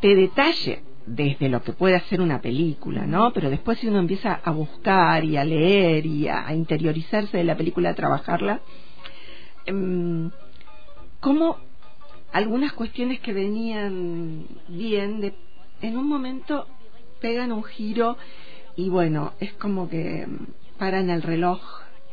te 0.02 0.16
detalle 0.16 0.84
desde 1.06 1.50
lo 1.50 1.64
que 1.64 1.74
puede 1.74 1.96
hacer 1.96 2.22
una 2.22 2.42
película, 2.42 3.06
¿no? 3.06 3.32
Pero 3.34 3.50
después 3.50 3.80
si 3.80 3.88
uno 3.88 4.00
empieza 4.00 4.40
a 4.44 4.52
buscar 4.52 5.24
y 5.24 5.38
a 5.38 5.44
leer 5.44 6.06
y 6.06 6.28
a, 6.28 6.54
interiorizarse 6.54 7.38
de 7.38 7.44
la 7.44 7.58
película, 7.58 7.90
a 7.90 7.96
trabajarla, 7.96 8.62
em, 9.66 10.32
cómo 11.20 11.58
algunas 12.32 12.74
cuestiones 12.74 13.20
que 13.20 13.34
venían 13.34 14.46
bien, 14.68 15.22
de, 15.22 15.34
en 15.82 15.98
un 15.98 16.08
momento 16.08 16.68
pegan 17.20 17.52
un 17.52 17.64
giro 17.64 18.18
y 18.76 18.90
bueno, 18.90 19.34
es 19.40 19.54
como 19.54 19.90
que 19.90 20.28
paran 20.78 21.10
el 21.10 21.22
reloj 21.22 21.62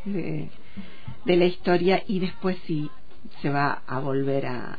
de, 0.05 0.51
de 1.25 1.37
la 1.37 1.45
historia 1.45 2.03
y 2.07 2.19
después 2.21 2.57
sí 2.67 2.91
se 3.43 3.51
va 3.51 3.83
a 3.87 4.01
volver 4.01 4.47
a, 4.47 4.79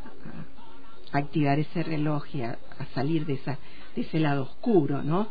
activar 1.12 1.60
ese 1.60 1.84
reloj 1.84 2.24
y 2.34 2.42
a, 2.42 2.58
salir 2.94 3.26
de 3.26 3.34
esa 3.34 3.58
ese 4.02 4.20
lado 4.20 4.44
oscuro, 4.44 5.04
¿no? 5.04 5.28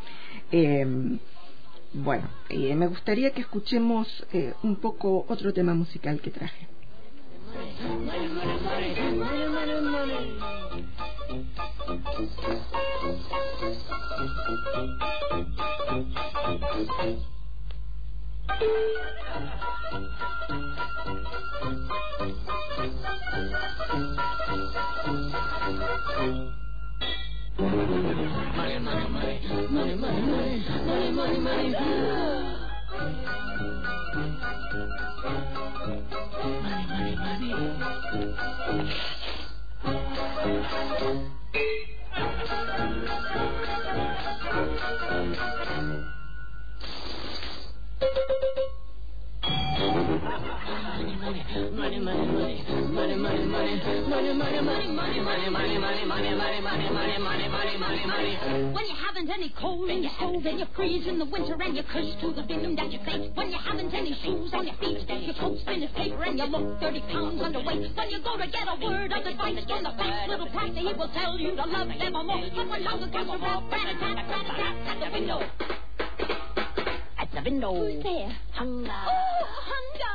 Eh, 0.53 0.87
bueno, 1.95 2.29
eh, 2.51 2.75
me 2.75 2.87
gustaría 2.87 3.31
que 3.33 3.41
escuchemos 3.41 4.27
eh, 4.33 4.53
un 4.63 4.77
poco 4.77 5.25
otro 5.29 5.53
tema 5.53 5.75
musical 5.75 6.21
que 6.21 6.31
traje. 6.31 6.69
Money, 27.59 27.77
money, 27.77 28.79
money, 28.79 29.09
money, 29.09 29.69
money, 29.69 29.95
money, 29.97 30.23
money, 30.23 31.11
money, 31.11 31.11
money, 31.11 31.39
money. 31.41 32.59
Thank 48.01 48.31
you. 48.31 48.38
When 58.75 58.87
you 58.87 58.95
haven't 58.95 59.31
any 59.31 59.51
coal 59.59 59.91
in 59.91 60.03
your 60.03 60.13
stove 60.19 60.47
and 60.47 60.59
you 60.61 60.67
freeze 60.77 61.07
in 61.07 61.19
the 61.19 61.25
winter 61.25 61.57
and 61.59 61.77
you 61.77 61.83
curse 61.83 62.15
to 62.21 62.33
the 62.33 62.43
venom 62.43 62.77
that 62.77 62.93
you 62.93 62.99
face. 63.05 63.31
When 63.35 63.51
you 63.51 63.59
haven't 63.59 63.93
any 63.93 64.15
shoes 64.23 64.55
on 64.55 64.67
your 64.67 64.77
feet, 64.77 65.03
your 65.09 65.35
coat's 65.35 65.63
finished 65.65 65.95
paper 65.95 66.23
and 66.23 66.39
you 66.39 66.45
look 66.47 66.81
30 66.81 67.01
pounds 67.11 67.43
underweight. 67.43 67.97
When 67.97 68.11
you 68.11 68.23
go 68.23 68.37
to 68.39 68.47
get 68.47 68.69
a 68.69 68.77
word 68.79 69.13
of 69.13 69.27
advice 69.27 69.65
from 69.67 69.83
the 69.83 69.91
fat 69.99 70.29
little 70.29 70.49
pastor, 70.49 70.81
he 70.81 70.93
will 70.95 71.11
tell 71.11 71.39
you 71.39 71.57
to 71.57 71.65
love 71.67 71.89
evermore. 71.91 72.47
But 72.55 72.69
when 72.69 72.83
hunger 72.85 73.11
comes 73.11 73.31
to 73.31 73.39
walk, 73.39 73.71
rat 73.73 73.87
a 73.87 73.99
tat 73.99 74.17
tat 74.31 74.47
tat 74.47 74.75
at 74.87 74.99
the 75.03 75.11
window. 75.11 75.43
At 77.19 77.29
the 77.35 77.43
window. 77.43 77.75
Who's 77.75 78.03
there? 78.03 78.37
Hunger. 78.53 78.91
Oh, 78.91 79.45
hunger 79.67 80.08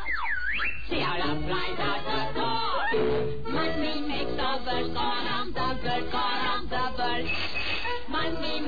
money 8.10 8.62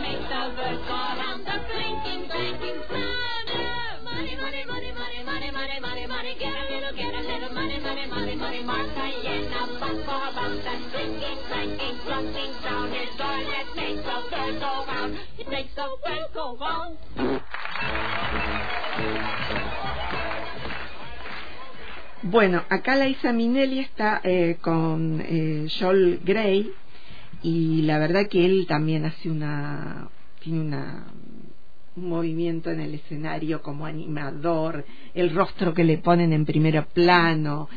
makes 15.49 15.73
the 15.75 15.87
world 16.03 16.29
go 16.33 16.57
round. 16.59 16.97
Bueno, 22.27 22.63
acá 22.69 22.95
la 22.95 23.07
Isa 23.07 23.31
Minelli 23.31 23.77
está 23.77 24.19
eh, 24.23 24.57
con 24.59 25.21
eh, 25.23 25.67
Joel 25.79 26.21
Grey 26.25 26.71
y 27.43 27.83
la 27.83 27.99
verdad 27.99 28.27
que 28.27 28.43
él 28.43 28.65
también 28.67 29.05
hace 29.05 29.29
una 29.29 30.09
tiene 30.39 30.61
una 30.61 31.05
un 31.95 32.09
movimiento 32.09 32.71
en 32.71 32.79
el 32.79 32.95
escenario 32.95 33.61
como 33.61 33.85
animador, 33.85 34.85
el 35.13 35.35
rostro 35.35 35.75
que 35.75 35.83
le 35.83 35.99
ponen 35.99 36.33
en 36.33 36.45
primer 36.45 36.83
plano, 36.87 37.69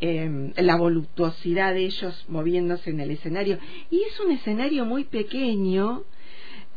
eh, 0.00 0.52
la 0.56 0.76
voluptuosidad 0.76 1.74
de 1.74 1.86
ellos 1.86 2.26
moviéndose 2.28 2.90
en 2.90 3.00
el 3.00 3.10
escenario. 3.10 3.58
Y 3.90 4.02
es 4.02 4.20
un 4.20 4.30
escenario 4.30 4.84
muy 4.84 5.02
pequeño 5.02 6.04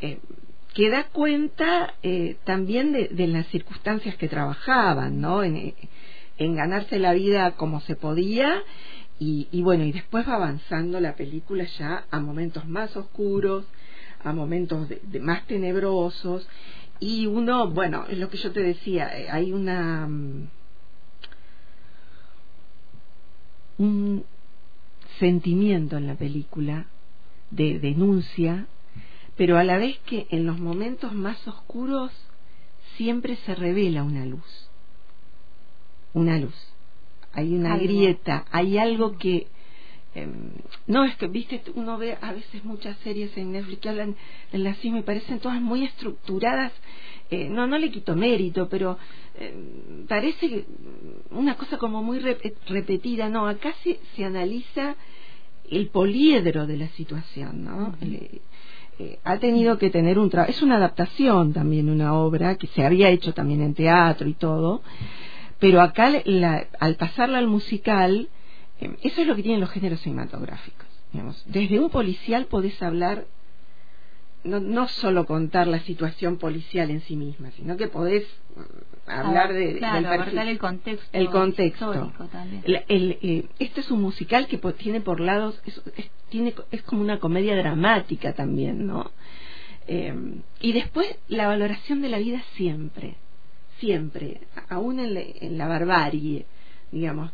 eh, 0.02 0.18
que 0.74 0.90
da 0.90 1.04
cuenta 1.04 1.94
eh, 2.02 2.38
también 2.44 2.92
de, 2.92 3.28
las 3.28 3.46
circunstancias 3.50 4.16
que 4.16 4.28
trabajaban, 4.28 5.22
¿no? 5.22 5.44
En, 5.44 5.76
en 6.40 6.56
ganarse 6.56 6.98
la 6.98 7.14
vida 7.14 7.52
como 7.52 7.82
se 7.82 7.96
podía 7.96 8.64
y, 9.20 9.48
y, 9.52 9.62
bueno, 9.62 9.84
y 9.84 9.92
después 9.92 10.28
va 10.28 10.36
avanzando 10.36 11.00
la 11.00 11.16
película 11.16 11.66
ya 11.78 12.06
a 12.10 12.20
momentos 12.22 12.68
más 12.68 12.96
oscuros, 12.96 13.66
a 14.24 14.32
momentos 14.32 14.88
de, 14.88 15.20
más 15.20 15.46
tenebrosos 15.46 16.48
y 17.00 17.28
uno, 17.28 17.70
bueno, 17.70 18.06
es 18.10 18.18
lo 18.18 18.30
que 18.30 18.38
yo 18.38 18.52
te 18.52 18.62
decía, 18.62 19.18
eh, 19.18 19.30
hay 19.30 19.52
una 19.52 20.08
mm, 20.08 20.50
un 23.78 24.26
sentimiento 25.20 25.98
en 25.98 26.08
la 26.08 26.16
película 26.16 26.88
de 27.52 27.80
denuncia, 27.80 28.68
pero 29.38 29.58
a 29.58 29.64
la 29.64 29.78
vez 29.78 29.98
que 30.00 30.28
en 30.30 30.46
los 30.46 30.60
momentos 30.60 31.14
más 31.14 31.48
oscuros 31.48 32.12
siempre 32.98 33.38
se 33.38 33.56
revela 33.56 34.04
una 34.04 34.26
luz. 34.26 34.69
Una 36.14 36.38
luz. 36.38 36.56
Hay 37.34 37.54
una 37.54 37.74
Algo. 37.74 37.86
grieta, 37.86 38.46
hay 38.52 38.78
algo 38.78 39.18
que 39.18 39.48
eh, 40.16 40.28
no 40.88 41.04
es 41.04 41.16
que 41.18 41.28
viste 41.28 41.62
uno 41.76 41.98
ve 42.00 42.18
a 42.20 42.34
veces 42.34 42.66
muchas 42.66 42.98
series 43.04 43.36
en 43.38 43.52
Netflix 43.52 43.80
que 43.82 43.90
hablan 43.90 44.16
de 44.52 44.58
la 44.58 44.76
y 44.82 44.90
me 44.92 45.04
parecen 45.04 45.40
todas 45.40 45.62
muy 45.62 45.84
estructuradas 45.84 46.72
eh, 47.30 47.48
no 47.48 47.68
no 47.68 47.78
le 47.78 47.92
quito 47.92 48.16
mérito 48.16 48.68
pero 48.70 48.98
eh, 49.36 49.54
parece 50.08 50.66
una 51.30 51.56
cosa 51.56 51.78
como 51.78 52.02
muy 52.02 52.18
rep 52.20 52.42
repetida 52.68 53.30
no 53.30 53.46
acá 53.48 53.72
se, 53.84 54.00
se 54.16 54.26
analiza 54.26 54.96
el 55.70 55.90
poliedro 55.90 56.66
de 56.66 56.78
la 56.78 56.88
situación 56.90 57.66
no 57.66 57.76
uh 57.78 57.88
-huh. 57.92 58.02
el, 58.02 58.42
eh, 58.98 59.20
ha 59.24 59.38
tenido 59.38 59.78
que 59.78 59.92
tener 59.92 60.18
un 60.18 60.32
trabajo 60.32 60.52
es 60.52 60.64
una 60.64 60.78
adaptación 60.78 61.54
también 61.54 61.88
una 61.88 62.16
obra 62.16 62.56
que 62.56 62.66
se 62.68 62.84
había 62.84 63.10
hecho 63.10 63.36
también 63.36 63.62
en 63.62 63.76
teatro 63.76 64.28
y 64.28 64.34
todo 64.34 64.82
pero 65.60 65.82
acá 65.82 66.12
la, 66.26 66.68
al 66.80 66.96
pasarla 66.96 67.38
al 67.38 67.48
musical 67.48 68.30
eso 68.80 69.22
es 69.22 69.28
lo 69.28 69.36
que 69.36 69.44
tienen 69.44 69.60
los 69.60 69.70
géneros 69.70 70.00
cinematográficos. 70.02 70.88
Digamos. 71.12 71.44
Desde 71.48 71.80
un 71.80 71.90
policial 71.90 72.46
podés 72.46 72.82
hablar, 72.82 73.26
no, 74.44 74.60
no 74.60 74.88
solo 74.88 75.26
contar 75.26 75.68
la 75.68 75.80
situación 75.80 76.38
policial 76.38 76.92
en 76.92 77.02
sí 77.02 77.16
misma, 77.16 77.52
sino 77.52 77.78
que 77.78 77.88
podés 77.88 78.26
hablar 79.08 79.54
de, 79.54 79.78
claro, 79.78 79.96
del 80.08 80.20
perfil, 80.20 80.40
el 80.40 80.60
contexto. 80.60 81.10
El 81.18 81.30
contexto. 81.30 82.14
El, 82.64 82.84
el, 82.88 83.18
eh, 83.22 83.46
este 83.58 83.82
es 83.82 83.92
un 83.92 84.02
musical 84.02 84.48
que 84.48 84.58
tiene 84.74 85.02
por 85.02 85.20
lados, 85.20 85.62
es, 85.66 85.82
es, 85.98 86.10
tiene, 86.30 86.54
es 86.72 86.84
como 86.84 87.02
una 87.02 87.20
comedia 87.20 87.56
dramática 87.58 88.34
también, 88.34 88.86
¿no? 88.86 89.12
Eh, 89.88 90.14
y 90.62 90.74
después 90.74 91.18
la 91.28 91.48
valoración 91.48 92.02
de 92.02 92.10
la 92.10 92.20
vida 92.20 92.44
siempre, 92.54 93.16
siempre, 93.80 94.42
aún 94.70 95.00
en 95.00 95.58
la, 95.58 95.68
barbarie, 95.68 96.46
digamos 96.92 97.32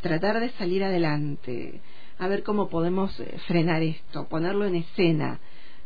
tratar 0.00 0.40
de 0.40 0.50
salir 0.52 0.84
adelante, 0.84 1.80
a 2.18 2.28
ver 2.28 2.42
cómo 2.42 2.68
podemos 2.68 3.10
frenar 3.46 3.82
esto, 3.82 4.26
ponerlo 4.28 4.64
en 4.64 4.76
escena, 4.76 5.40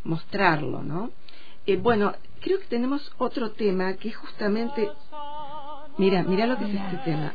mostrarlo, 0.04 0.82
¿no? 0.82 1.10
Eh, 1.66 1.76
bueno, 1.76 2.12
creo 2.40 2.60
que 2.60 2.66
tenemos 2.66 3.12
otro 3.18 3.52
tema 3.52 3.94
que 3.94 4.10
es 4.10 4.16
justamente, 4.16 4.88
mira, 5.98 6.22
mira 6.24 6.46
lo 6.46 6.58
que 6.58 6.64
es 6.64 6.74
este 6.74 6.96
tema. 7.04 7.32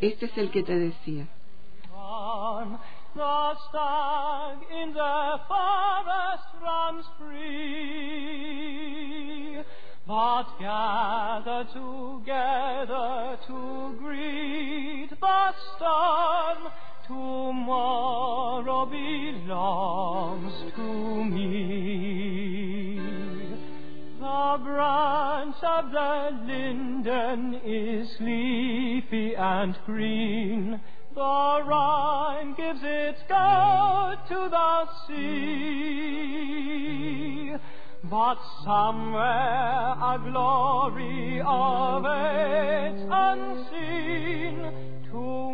Este 0.00 0.26
es 0.26 0.38
el 0.38 0.50
que 0.50 0.62
te 0.62 0.76
decía. 0.76 1.26
The 3.18 3.24
but 10.08 10.46
gather 10.58 11.64
together 11.64 13.38
to 13.46 13.94
greet 13.98 15.10
the 15.10 15.52
storm. 15.76 16.72
Tomorrow 17.06 18.86
belongs 18.86 20.72
to 20.74 21.24
me. 21.24 22.98
The 24.18 24.58
branch 24.64 25.56
of 25.62 25.92
the 25.92 26.30
linden 26.46 27.60
is 27.62 28.08
leafy 28.18 29.36
and 29.36 29.78
green. 29.84 30.80
The 31.14 31.62
Rhine 31.66 32.54
gives 32.54 32.80
its 32.82 33.20
gold 33.28 34.18
to 34.28 34.48
the 34.48 34.86
sea. 35.06 36.48
But 38.04 38.38
somewhere 38.64 39.96
a 40.00 40.18
glory 40.24 41.40
of 41.44 42.04
awaits 42.04 43.02
unseen. 43.10 44.72
Tomorrow 45.10 45.47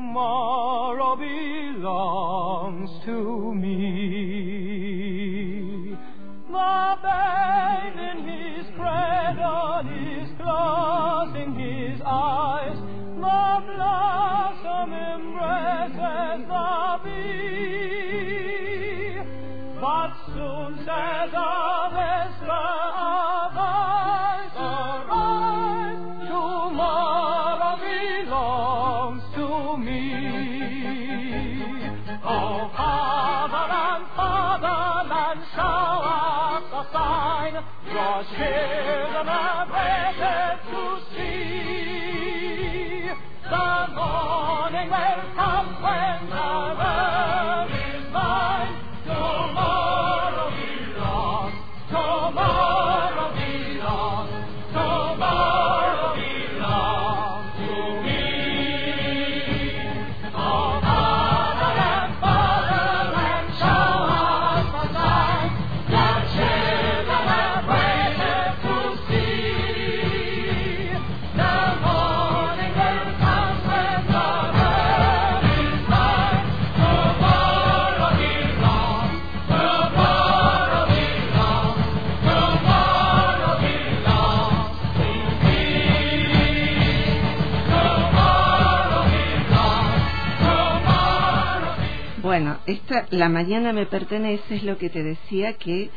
La 93.11 93.29
mañana 93.29 93.73
me 93.73 93.87
pertenece, 93.87 94.57
es 94.57 94.63
lo 94.63 94.79
que 94.79 94.91
te 94.91 95.03
decía 95.03 95.55
que 95.55 95.91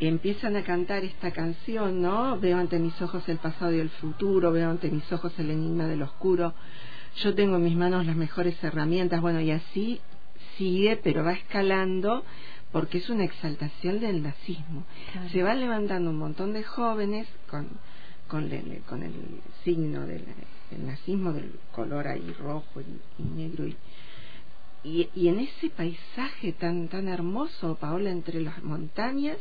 empiezan 0.00 0.56
a 0.56 0.62
cantar 0.62 1.04
esta 1.04 1.30
canción, 1.30 2.02
¿no? 2.02 2.38
Veo 2.38 2.58
ante 2.58 2.78
mis 2.78 3.00
ojos 3.00 3.28
el 3.28 3.38
pasado 3.38 3.72
y 3.72 3.78
el 3.80 3.90
futuro, 3.90 4.52
veo 4.52 4.68
ante 4.68 4.90
mis 4.90 5.10
ojos 5.12 5.32
el 5.38 5.50
enigma 5.50 5.86
del 5.86 6.02
oscuro. 6.02 6.54
yo 7.16 7.34
tengo 7.34 7.56
en 7.56 7.64
mis 7.64 7.76
manos 7.76 8.06
las 8.06 8.16
mejores 8.16 8.62
herramientas, 8.62 9.20
bueno, 9.20 9.40
y 9.40 9.50
así 9.50 10.00
sigue, 10.56 10.96
pero 10.96 11.24
va 11.24 11.32
escalando 11.32 12.24
porque 12.72 12.98
es 12.98 13.10
una 13.10 13.24
exaltación 13.24 14.00
del 14.00 14.22
nazismo. 14.22 14.84
Se 15.30 15.42
van 15.42 15.60
levantando 15.60 16.10
un 16.10 16.16
montón 16.16 16.52
de 16.52 16.64
jóvenes 16.64 17.28
con, 17.48 17.68
con, 18.28 18.50
el, 18.50 18.82
con 18.88 19.02
el 19.02 19.12
signo 19.62 20.06
del, 20.06 20.24
nazismo, 20.84 21.32
del 21.32 21.52
color 21.70 22.08
ahí 22.08 22.34
rojo 22.38 22.80
y, 22.80 23.22
negro. 23.22 23.66
Y, 23.66 23.76
y, 24.84 25.08
y, 25.14 25.28
en 25.28 25.38
ese 25.40 25.70
paisaje 25.70 26.52
tan, 26.52 26.88
tan 26.88 27.08
hermoso, 27.08 27.76
Paola, 27.76 28.10
entre 28.10 28.40
las 28.40 28.62
montañas, 28.62 29.38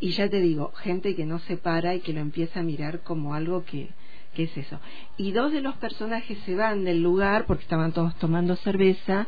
y 0.00 0.10
ya 0.10 0.28
te 0.28 0.40
digo, 0.40 0.72
gente 0.76 1.16
que 1.16 1.26
no 1.26 1.38
se 1.40 1.56
para 1.56 1.94
y 1.94 2.00
que 2.00 2.12
lo 2.12 2.20
empieza 2.20 2.60
a 2.60 2.62
mirar 2.62 3.00
como 3.00 3.34
algo 3.34 3.64
que, 3.64 3.88
que 4.34 4.44
es 4.44 4.56
eso. 4.56 4.78
Y 5.16 5.32
dos 5.32 5.52
de 5.52 5.60
los 5.60 5.76
personajes 5.76 6.38
se 6.46 6.54
van 6.54 6.84
del 6.84 7.02
lugar 7.02 7.46
porque 7.46 7.64
estaban 7.64 7.92
todos 7.92 8.14
tomando 8.16 8.54
cerveza 8.56 9.26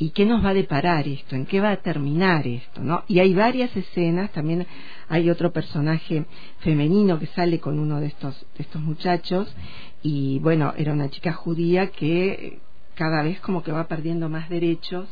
¿Y 0.00 0.12
qué 0.12 0.24
nos 0.24 0.42
va 0.42 0.48
a 0.48 0.54
deparar 0.54 1.06
esto? 1.06 1.36
¿En 1.36 1.44
qué 1.44 1.60
va 1.60 1.72
a 1.72 1.82
terminar 1.82 2.46
esto? 2.46 2.80
¿no? 2.80 3.04
Y 3.06 3.18
hay 3.18 3.34
varias 3.34 3.76
escenas, 3.76 4.32
también 4.32 4.66
hay 5.10 5.28
otro 5.28 5.52
personaje 5.52 6.24
femenino 6.60 7.18
que 7.18 7.26
sale 7.26 7.60
con 7.60 7.78
uno 7.78 8.00
de 8.00 8.06
estos, 8.06 8.46
de 8.56 8.62
estos 8.62 8.80
muchachos 8.80 9.54
y 10.02 10.38
bueno, 10.38 10.72
era 10.78 10.94
una 10.94 11.10
chica 11.10 11.34
judía 11.34 11.88
que 11.88 12.60
cada 13.00 13.22
vez 13.22 13.40
como 13.40 13.62
que 13.62 13.72
va 13.72 13.88
perdiendo 13.88 14.28
más 14.28 14.50
derechos. 14.50 15.08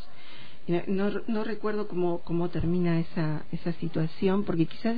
No, 0.87 1.11
no 1.27 1.43
recuerdo 1.43 1.89
cómo, 1.89 2.19
cómo 2.19 2.51
termina 2.51 3.01
esa, 3.01 3.47
esa 3.51 3.73
situación, 3.81 4.45
porque 4.45 4.67
quizás 4.67 4.95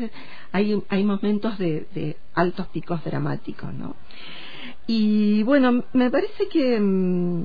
hay, 0.51 0.83
hay 0.89 1.05
momentos 1.05 1.57
de, 1.59 1.87
de 1.95 2.17
altos 2.35 2.67
picos 2.67 3.05
dramáticos, 3.05 3.73
¿no? 3.73 3.95
Y 4.89 5.45
bueno, 5.45 5.85
me 5.93 6.11
parece 6.11 6.49
que... 6.49 6.81
Mm, 6.81 7.45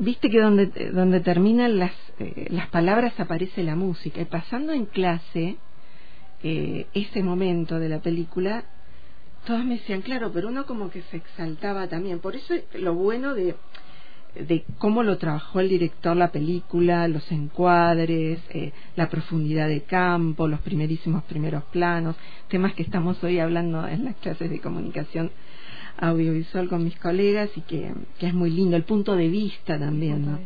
viste 0.00 0.30
que 0.30 0.40
donde, 0.40 0.66
donde 0.92 1.20
terminan 1.20 1.78
las, 1.78 1.94
eh, 2.18 2.48
las 2.50 2.66
palabras 2.70 3.20
aparece 3.20 3.62
la 3.62 3.76
música. 3.76 4.20
Y 4.20 4.24
pasando 4.24 4.72
en 4.72 4.86
clase, 4.86 5.58
eh, 6.42 6.88
ese 6.92 7.22
momento 7.22 7.78
de 7.78 7.88
la 7.88 8.00
película, 8.00 8.64
todos 9.46 9.64
me 9.64 9.76
decían, 9.76 10.02
claro, 10.02 10.32
pero 10.32 10.48
uno 10.48 10.66
como 10.66 10.90
que 10.90 11.02
se 11.02 11.18
exaltaba 11.18 11.86
también. 11.86 12.18
Por 12.18 12.34
eso 12.34 12.54
lo 12.74 12.94
bueno 12.94 13.34
de, 13.34 13.54
de 14.34 14.64
cómo 14.78 15.02
lo 15.02 15.18
trabajó 15.18 15.60
el 15.60 15.68
director 15.68 16.16
la 16.16 16.30
película, 16.30 17.08
los 17.08 17.30
encuadres, 17.32 18.40
eh, 18.50 18.72
la 18.96 19.08
profundidad 19.08 19.68
de 19.68 19.82
campo, 19.82 20.48
los 20.48 20.60
primerísimos 20.60 21.24
primeros 21.24 21.64
planos, 21.64 22.16
temas 22.48 22.74
que 22.74 22.82
estamos 22.82 23.22
hoy 23.24 23.38
hablando 23.38 23.86
en 23.86 24.04
las 24.04 24.16
clases 24.16 24.50
de 24.50 24.60
comunicación 24.60 25.30
audiovisual 26.00 26.68
con 26.68 26.84
mis 26.84 26.96
colegas 26.96 27.50
y 27.56 27.60
que, 27.62 27.92
es 28.20 28.34
muy 28.34 28.50
lindo, 28.50 28.76
el 28.76 28.84
punto 28.84 29.16
de 29.16 29.28
vista 29.28 29.78
también, 29.78 30.24
¿no? 30.24 30.38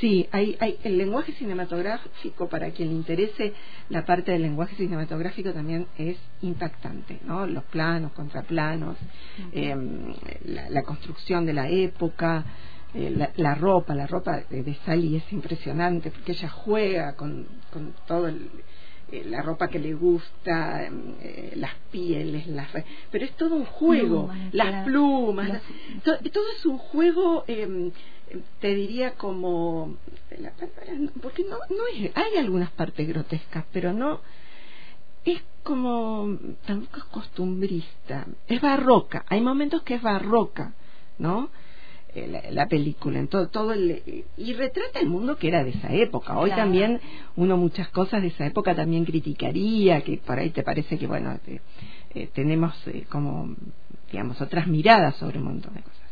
Sí, 0.00 0.28
hay, 0.30 0.56
hay 0.60 0.78
el 0.84 0.96
lenguaje 0.98 1.32
cinematográfico, 1.32 2.48
para 2.48 2.70
quien 2.70 2.88
le 2.90 2.94
interese 2.94 3.52
la 3.88 4.04
parte 4.04 4.32
del 4.32 4.42
lenguaje 4.42 4.76
cinematográfico 4.76 5.52
también 5.52 5.86
es 5.98 6.16
impactante, 6.42 7.18
¿no? 7.26 7.46
Los 7.46 7.64
planos, 7.64 8.12
contraplanos, 8.12 8.96
em, 9.52 10.14
la, 10.44 10.82
construcción 10.82 11.44
de 11.44 11.54
la 11.54 11.68
época, 11.68 12.44
eh, 12.94 13.30
la, 13.36 13.54
ropa, 13.54 13.94
la 13.94 14.06
ropa 14.06 14.42
de, 14.48 14.62
de 14.62 14.74
Sally 14.86 15.16
es 15.16 15.32
impresionante 15.32 16.10
porque 16.10 16.32
ella 16.32 16.48
juega 16.48 17.16
con, 17.16 17.46
con 17.72 17.94
todo 18.06 18.28
el 18.28 18.50
eh, 19.12 19.22
la 19.26 19.42
ropa 19.42 19.68
que 19.68 19.78
le 19.78 19.92
gusta, 19.92 20.84
em, 20.84 21.14
eh, 21.20 21.52
las 21.56 21.74
pieles, 21.92 22.46
las 22.46 22.68
pero 23.10 23.24
es 23.24 23.32
todo 23.36 23.54
un 23.54 23.66
juego, 23.66 24.30
las 24.50 24.84
plumas, 24.84 25.60
todo, 26.02 26.16
es 26.56 26.66
un 26.66 26.78
juego, 26.78 27.44
em, 27.46 27.92
te 28.60 28.74
diría 28.74 29.12
como, 29.14 29.96
porque 31.22 31.44
no, 31.44 31.58
no 31.68 31.86
es, 31.94 32.10
hay 32.16 32.38
algunas 32.38 32.70
partes 32.70 33.06
grotescas, 33.06 33.64
pero 33.72 33.92
no, 33.92 34.20
es 35.24 35.42
como, 35.62 36.38
tampoco 36.66 36.96
es 36.96 37.04
costumbrista, 37.04 38.26
es 38.48 38.60
barroca, 38.60 39.24
hay 39.28 39.42
momentos 39.42 39.82
que 39.82 39.94
es 39.94 40.02
barroca, 40.02 40.72
¿no? 41.18 41.50
Eh, 42.16 42.48
la, 42.52 42.68
película 42.68 43.18
en 43.18 43.26
todo, 43.26 43.48
todo 43.48 43.72
el, 43.72 44.24
y 44.36 44.52
retrata 44.52 45.00
el 45.00 45.08
mundo 45.08 45.36
que 45.36 45.48
era 45.48 45.64
de 45.64 45.70
esa 45.70 45.92
época 45.92 46.38
hoy 46.38 46.50
también 46.50 47.00
uno 47.34 47.56
muchas 47.56 47.88
cosas 47.88 48.22
de 48.22 48.28
esa 48.28 48.46
época 48.46 48.72
también 48.72 49.04
criticaría 49.04 50.00
que 50.02 50.18
por 50.18 50.38
ahí 50.38 50.50
te 50.50 50.62
parece 50.62 50.96
que 50.96 51.08
bueno 51.08 51.36
eh, 52.14 52.28
tenemos 52.32 52.72
eh, 52.86 53.04
como 53.10 53.56
digamos 54.12 54.40
otras 54.40 54.68
miradas 54.68 55.16
sobre 55.16 55.38
un 55.38 55.44
montón 55.46 55.74
de 55.74 55.82
cosas 55.82 56.04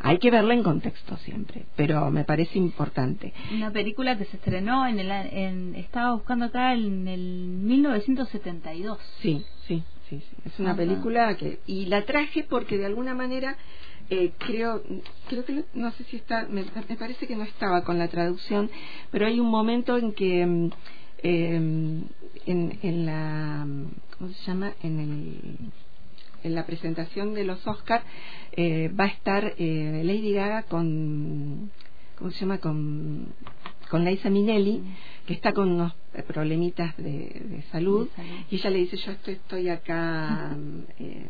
hay 0.00 0.18
que 0.18 0.30
verla 0.30 0.52
en 0.52 0.62
contexto 0.62 1.16
siempre, 1.18 1.64
pero 1.76 2.10
me 2.10 2.24
parece 2.24 2.58
importante. 2.58 3.32
Una 3.54 3.70
película 3.70 4.18
que 4.18 4.26
se 4.26 4.36
estrenó 4.36 4.86
en 4.86 4.98
el, 4.98 5.10
en, 5.10 5.74
estaba 5.76 6.12
buscando 6.12 6.44
acá 6.44 6.74
en 6.74 7.08
el 7.08 7.20
1972. 7.62 8.98
Sí, 9.22 9.42
sí, 9.66 9.82
sí, 10.10 10.20
sí. 10.20 10.36
Es 10.44 10.60
una 10.60 10.76
película 10.76 11.34
que 11.38 11.60
y 11.66 11.86
la 11.86 12.04
traje 12.04 12.44
porque 12.44 12.76
de 12.76 12.84
alguna 12.84 13.14
manera 13.14 13.56
eh, 14.10 14.32
creo 14.38 14.82
creo 15.28 15.44
que 15.44 15.64
no 15.74 15.90
sé 15.92 16.04
si 16.04 16.16
está 16.16 16.46
me, 16.48 16.64
parece 16.64 17.26
que 17.26 17.36
no 17.36 17.44
estaba 17.44 17.84
con 17.84 17.98
la 17.98 18.08
traducción 18.08 18.70
pero 19.10 19.26
hay 19.26 19.40
un 19.40 19.48
momento 19.48 19.96
en 19.96 20.12
que 20.12 20.44
mm, 20.44 20.70
em, 21.22 22.04
en, 22.46 22.78
en 22.82 23.06
la 23.06 23.66
cómo 24.18 24.30
se 24.30 24.44
llama 24.44 24.74
en 24.82 25.00
el 25.00 25.58
en 26.42 26.54
la 26.54 26.66
presentación 26.66 27.32
de 27.34 27.44
los 27.44 27.66
Oscars 27.66 28.04
eh, 28.52 28.88
va 28.88 29.04
a 29.04 29.08
estar 29.08 29.54
eh, 29.56 30.02
Lady 30.04 30.32
Gaga 30.32 30.64
con 30.64 31.70
cómo 32.18 32.30
se 32.30 32.40
llama 32.40 32.58
con 32.58 33.28
con 33.88 34.04
Liza 34.04 34.28
Minnelli 34.28 34.82
que 35.26 35.32
está 35.32 35.52
con 35.52 35.70
unos 35.70 35.94
problemitas 36.26 36.96
de, 36.96 37.64
salud, 37.72 38.08
y 38.50 38.56
ella 38.56 38.70
le 38.70 38.78
dice 38.78 38.96
yo 38.98 39.12
estoy, 39.12 39.34
estoy 39.34 39.68
acá 39.68 40.56
eh, 40.98 41.28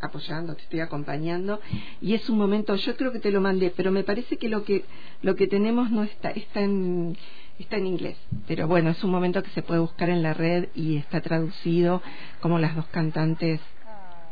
apoyando, 0.00 0.54
te 0.54 0.62
estoy 0.62 0.80
acompañando 0.80 1.60
y 2.00 2.14
es 2.14 2.28
un 2.28 2.38
momento, 2.38 2.74
yo 2.76 2.96
creo 2.96 3.12
que 3.12 3.18
te 3.18 3.30
lo 3.30 3.40
mandé, 3.40 3.70
pero 3.70 3.90
me 3.90 4.04
parece 4.04 4.36
que 4.36 4.48
lo 4.48 4.64
que 4.64 4.84
lo 5.22 5.34
que 5.36 5.46
tenemos 5.46 5.90
no 5.90 6.02
está 6.02 6.30
está 6.30 6.60
en 6.60 7.16
está 7.58 7.76
en 7.76 7.86
inglés, 7.86 8.18
pero 8.46 8.68
bueno, 8.68 8.90
es 8.90 9.02
un 9.02 9.10
momento 9.10 9.42
que 9.42 9.50
se 9.50 9.62
puede 9.62 9.80
buscar 9.80 10.10
en 10.10 10.22
la 10.22 10.34
red 10.34 10.68
y 10.74 10.96
está 10.98 11.20
traducido 11.20 12.02
como 12.40 12.58
las 12.58 12.76
dos 12.76 12.86
cantantes. 12.88 13.60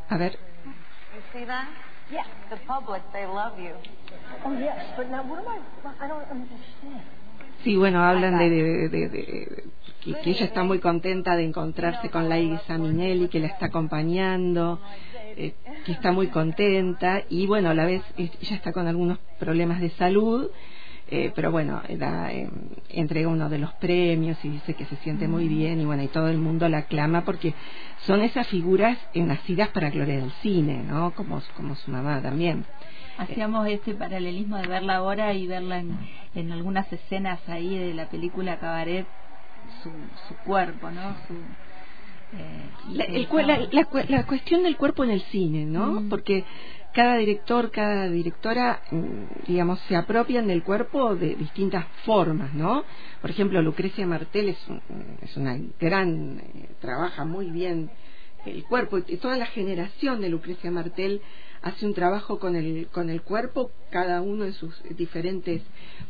A 0.08 0.18
ver. 0.18 0.38
Sí, 7.62 7.76
bueno, 7.76 8.04
hablan 8.04 8.38
de, 8.38 8.50
de, 8.50 8.88
de, 9.08 9.64
que, 10.04 10.30
ella 10.30 10.44
está 10.44 10.62
muy 10.62 10.78
contenta 10.78 11.36
de 11.36 11.44
encontrarse 11.44 12.10
con 12.10 12.28
la 12.28 12.38
Isa 12.38 12.78
Minelli, 12.78 13.28
que 13.28 13.40
la 13.40 13.48
está 13.48 13.66
acompañando. 13.66 14.80
Eh, 15.36 15.54
que 15.84 15.92
está 15.92 16.12
muy 16.12 16.28
contenta 16.28 17.22
y 17.28 17.46
bueno, 17.46 17.70
a 17.70 17.74
la 17.74 17.84
vez 17.84 18.02
ella 18.16 18.56
está 18.56 18.72
con 18.72 18.86
algunos 18.86 19.18
problemas 19.40 19.80
de 19.80 19.90
salud, 19.90 20.48
eh, 21.10 21.32
pero 21.34 21.50
bueno, 21.50 21.82
da, 21.98 22.32
eh, 22.32 22.48
entrega 22.88 23.28
uno 23.28 23.48
de 23.48 23.58
los 23.58 23.72
premios 23.74 24.42
y 24.44 24.48
dice 24.50 24.74
que 24.74 24.84
se 24.84 24.94
siente 24.96 25.26
muy 25.26 25.48
bien 25.48 25.80
y 25.80 25.84
bueno, 25.84 26.04
y 26.04 26.08
todo 26.08 26.28
el 26.28 26.38
mundo 26.38 26.68
la 26.68 26.78
aclama 26.78 27.24
porque 27.24 27.52
son 28.02 28.22
esas 28.22 28.46
figuras 28.46 28.96
nacidas 29.14 29.70
para 29.70 29.90
gloria 29.90 30.18
del 30.18 30.30
cine, 30.40 30.84
¿no? 30.88 31.10
Como, 31.14 31.42
como 31.56 31.74
su 31.74 31.90
mamá 31.90 32.22
también. 32.22 32.64
Hacíamos 33.18 33.66
este 33.68 33.94
paralelismo 33.94 34.56
de 34.56 34.68
verla 34.68 34.96
ahora 34.96 35.34
y 35.34 35.48
verla 35.48 35.78
en, 35.78 35.98
en 36.36 36.52
algunas 36.52 36.90
escenas 36.92 37.40
ahí 37.48 37.76
de 37.76 37.92
la 37.92 38.08
película 38.08 38.58
Cabaret, 38.58 39.06
su, 39.84 39.90
su 40.28 40.34
cuerpo, 40.44 40.90
¿no? 40.90 41.14
Su, 41.28 41.34
la, 42.90 44.04
la, 44.08 44.26
cuestión 44.26 44.64
del 44.64 44.76
cuerpo 44.76 45.04
en 45.04 45.10
el 45.10 45.20
cine, 45.22 45.66
¿no? 45.66 46.00
Mm. 46.00 46.08
Porque 46.08 46.44
cada 46.92 47.16
director, 47.16 47.70
cada 47.70 48.08
directora, 48.08 48.82
mm, 48.90 49.46
digamos, 49.46 49.78
se 49.88 49.96
apropian 49.96 50.46
del 50.46 50.62
cuerpo 50.62 51.14
de 51.14 51.34
distintas 51.36 51.86
formas, 52.04 52.54
¿no? 52.54 52.84
Por 53.20 53.30
ejemplo, 53.30 53.62
Lucrecia 53.62 54.06
Martel 54.06 54.50
es, 54.50 54.58
es 55.22 55.36
una 55.36 55.56
gran, 55.78 56.40
eh, 56.40 56.68
trabaja 56.80 57.24
muy 57.24 57.50
bien 57.50 57.90
el 58.46 58.64
cuerpo 58.64 58.98
y 58.98 59.16
toda 59.16 59.36
la 59.36 59.46
generación 59.46 60.20
de 60.20 60.28
Lucrecia 60.28 60.70
Martel 60.70 61.22
hace 61.64 61.86
un 61.86 61.94
trabajo 61.94 62.38
con 62.38 62.56
el, 62.56 62.88
con 62.92 63.08
el 63.08 63.22
cuerpo, 63.22 63.70
cada 63.90 64.20
uno 64.20 64.44
en 64.44 64.52
sus 64.52 64.74
diferentes 64.96 65.62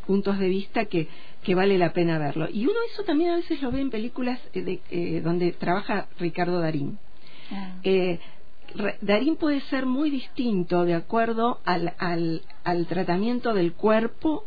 puntos 0.05 0.39
de 0.41 0.49
vista 0.49 0.87
que, 0.87 1.07
que 1.45 1.55
vale 1.55 1.79
la 1.79 1.93
pena 1.93 2.19
verlo. 2.19 2.49
Y 2.53 2.67
uno 2.67 2.75
eso 2.93 3.05
también 3.05 3.31
a 3.31 3.37
veces 3.37 3.63
lo 3.63 3.71
ve 3.71 3.81
en 3.81 3.91
películas 3.91 4.41
eh, 4.53 4.63
de, 4.63 4.81
eh, 4.91 5.21
donde 5.21 5.53
trabaja 5.53 6.09
Ricardo 6.19 6.61
Darín. 6.61 6.99
Ah. 7.53 7.77
Eh, 7.85 8.19
Darín 9.01 9.37
puede 9.37 9.61
ser 9.61 9.87
muy 9.87 10.11
distinto 10.11 10.85
de 10.85 10.95
acuerdo 10.95 11.61
al, 11.65 11.95
al, 11.99 12.43
al 12.65 12.87
tratamiento 12.89 13.55
del 13.55 13.75
cuerpo 13.75 14.45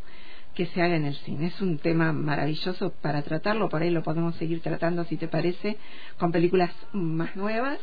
que 0.55 0.65
se 0.65 0.81
haga 0.81 0.97
en 0.97 1.05
el 1.05 1.15
cine. 1.15 1.47
Es 1.47 1.61
un 1.61 1.77
tema 1.77 2.11
maravilloso 2.11 2.91
para 3.01 3.21
tratarlo, 3.21 3.69
por 3.69 3.81
ahí 3.81 3.91
lo 3.91 4.03
podemos 4.03 4.35
seguir 4.35 4.59
tratando 4.59 5.05
si 5.05 5.15
te 5.15 5.29
parece, 5.29 5.77
con 6.19 6.33
películas 6.33 6.71
más 6.91 7.33
nuevas 7.37 7.79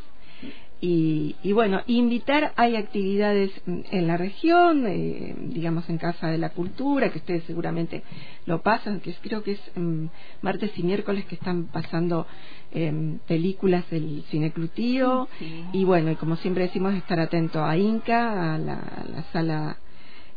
Y, 0.81 1.35
y 1.41 1.53
bueno, 1.53 1.81
invitar, 1.87 2.53
hay 2.57 2.75
actividades 2.75 3.51
mm, 3.65 3.79
en 3.91 4.07
la 4.07 4.17
región, 4.17 4.85
eh, 4.87 5.35
digamos 5.37 5.89
en 5.89 5.97
Casa 5.97 6.27
de 6.27 6.37
la 6.37 6.49
Cultura, 6.49 7.11
que 7.11 7.19
ustedes 7.19 7.43
seguramente 7.45 8.03
lo 8.45 8.61
pasan, 8.61 8.99
que 8.99 9.13
creo 9.15 9.41
que 9.43 9.53
es 9.53 9.61
mm, 9.75 10.05
martes 10.41 10.71
y 10.77 10.83
miércoles 10.83 11.25
que 11.25 11.35
están 11.35 11.65
pasando 11.65 12.27
em, 12.71 13.19
películas 13.27 13.89
del 13.89 14.23
Cine 14.29 14.51
Clutío. 14.51 15.27
Sí. 15.39 15.63
Y 15.73 15.85
bueno, 15.85 16.11
y 16.11 16.15
como 16.15 16.35
siempre 16.37 16.65
decimos, 16.65 16.93
estar 16.93 17.19
atento 17.19 17.63
a 17.63 17.77
Inca, 17.77 18.53
a 18.53 18.57
la, 18.57 18.73
a 18.73 19.05
la 19.09 19.23
sala 19.31 19.77